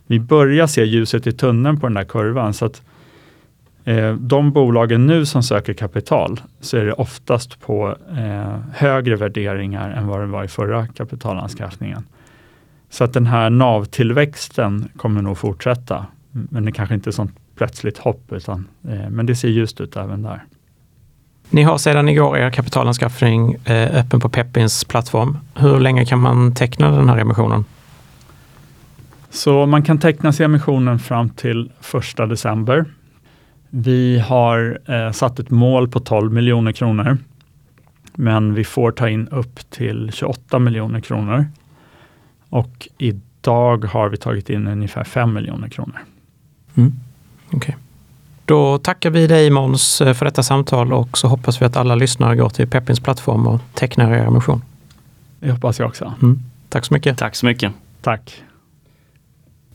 Vi 0.06 0.20
börjar 0.20 0.66
se 0.66 0.84
ljuset 0.84 1.26
i 1.26 1.32
tunneln 1.32 1.80
på 1.80 1.86
den 1.86 1.94
där 1.94 2.04
kurvan, 2.04 2.54
så 2.54 2.64
att 2.64 2.82
de 4.18 4.52
bolagen 4.52 5.06
nu 5.06 5.26
som 5.26 5.42
söker 5.42 5.74
kapital, 5.74 6.40
så 6.60 6.76
är 6.76 6.84
det 6.84 6.92
oftast 6.92 7.60
på 7.60 7.96
eh, 8.16 8.58
högre 8.72 9.16
värderingar 9.16 9.90
än 9.90 10.06
vad 10.06 10.20
det 10.20 10.26
var 10.26 10.44
i 10.44 10.48
förra 10.48 10.86
kapitalanskaffningen. 10.86 12.04
Så 12.90 13.04
att 13.04 13.12
den 13.12 13.26
här 13.26 13.50
NAV-tillväxten 13.50 14.88
kommer 14.96 15.22
nog 15.22 15.38
fortsätta. 15.38 16.06
Men 16.30 16.64
det 16.64 16.72
kanske 16.72 16.94
inte 16.94 17.10
är 17.10 17.12
sånt 17.12 17.32
plötsligt 17.56 17.98
hopp, 17.98 18.32
utan, 18.32 18.68
eh, 18.88 19.10
men 19.10 19.26
det 19.26 19.36
ser 19.36 19.48
ljust 19.48 19.80
ut 19.80 19.96
även 19.96 20.22
där. 20.22 20.44
Ni 21.50 21.62
har 21.62 21.78
sedan 21.78 22.08
igår 22.08 22.38
er 22.38 22.50
kapitalanskaffning 22.50 23.54
eh, 23.64 23.96
öppen 23.96 24.20
på 24.20 24.28
Peppins 24.28 24.84
plattform. 24.84 25.38
Hur 25.54 25.80
länge 25.80 26.04
kan 26.04 26.18
man 26.18 26.54
teckna 26.54 26.90
den 26.90 27.08
här 27.08 27.18
emissionen? 27.18 27.64
Så 29.30 29.66
man 29.66 29.82
kan 29.82 29.98
teckna 29.98 30.32
sig 30.32 30.44
emissionen 30.44 30.98
fram 30.98 31.30
till 31.30 31.70
1 32.20 32.28
december 32.28 32.84
vi 33.78 34.18
har 34.18 34.78
eh, 34.86 35.12
satt 35.12 35.38
ett 35.38 35.50
mål 35.50 35.88
på 35.88 36.00
12 36.00 36.32
miljoner 36.32 36.72
kronor, 36.72 37.18
men 38.14 38.54
vi 38.54 38.64
får 38.64 38.92
ta 38.92 39.08
in 39.08 39.28
upp 39.28 39.70
till 39.70 40.10
28 40.14 40.58
miljoner 40.58 41.00
kronor. 41.00 41.46
Och 42.48 42.88
idag 42.98 43.84
har 43.84 44.08
vi 44.08 44.16
tagit 44.16 44.50
in 44.50 44.66
ungefär 44.66 45.04
5 45.04 45.34
miljoner 45.34 45.68
kronor. 45.68 45.98
Mm. 46.74 46.92
Okay. 47.52 47.74
Då 48.44 48.78
tackar 48.78 49.10
vi 49.10 49.26
dig 49.26 49.50
Måns 49.50 49.98
för 49.98 50.24
detta 50.24 50.42
samtal 50.42 50.92
och 50.92 51.18
så 51.18 51.28
hoppas 51.28 51.62
vi 51.62 51.66
att 51.66 51.76
alla 51.76 51.94
lyssnare 51.94 52.36
går 52.36 52.48
till 52.48 52.68
Peppins 52.68 53.00
plattform 53.00 53.46
och 53.46 53.60
tecknar 53.74 54.12
er 54.12 54.26
emission. 54.26 54.62
Det 55.40 55.50
hoppas 55.50 55.78
jag 55.78 55.88
också. 55.88 56.14
Mm. 56.22 56.42
Tack 56.68 56.84
så 56.84 56.94
mycket. 56.94 57.18
Tack 57.18 57.34
så 57.34 57.46
mycket. 57.46 57.72
Tack. 58.02 58.42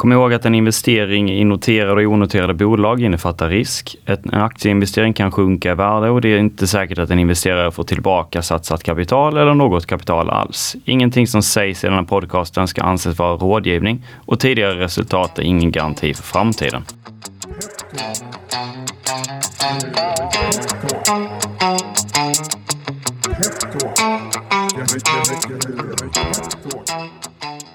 Kom 0.02 0.12
ihåg 0.12 0.34
att 0.34 0.46
en 0.46 0.56
investering 0.56 1.32
i 1.32 1.44
noterade 1.44 2.06
och 2.06 2.14
onoterade 2.14 2.54
bolag 2.54 3.02
innefattar 3.02 3.50
risk. 3.50 3.96
En 4.06 4.34
aktieinvestering 4.34 5.14
kan 5.14 5.32
sjunka 5.32 5.72
i 5.72 5.76
värde 5.76 6.10
och 6.10 6.22
det 6.22 6.30
är 6.34 6.38
inte 6.38 6.68
säkert 6.68 7.00
att 7.00 7.10
en 7.10 7.20
investerare 7.20 7.72
får 7.72 7.84
tillbaka 7.84 8.42
satsat 8.42 8.84
kapital 8.84 9.38
eller 9.38 9.54
något 9.54 9.86
kapital 9.86 10.30
alls. 10.30 10.76
Ingenting 10.86 11.28
som 11.28 11.44
sägs 11.44 11.84
i 11.84 11.88
den 11.88 11.96
här 11.96 12.04
podcasten 12.04 12.68
ska 12.68 12.82
anses 12.82 13.20
vara 13.20 13.36
rådgivning 13.36 14.06
och 14.26 14.40
tidigare 14.40 14.80
resultat 14.80 15.40
är 15.40 15.44
ingen 15.44 15.72
garanti 15.72 16.14
för 16.14 16.24
framtiden. 16.24 16.84
Peptalk. 26.72 27.71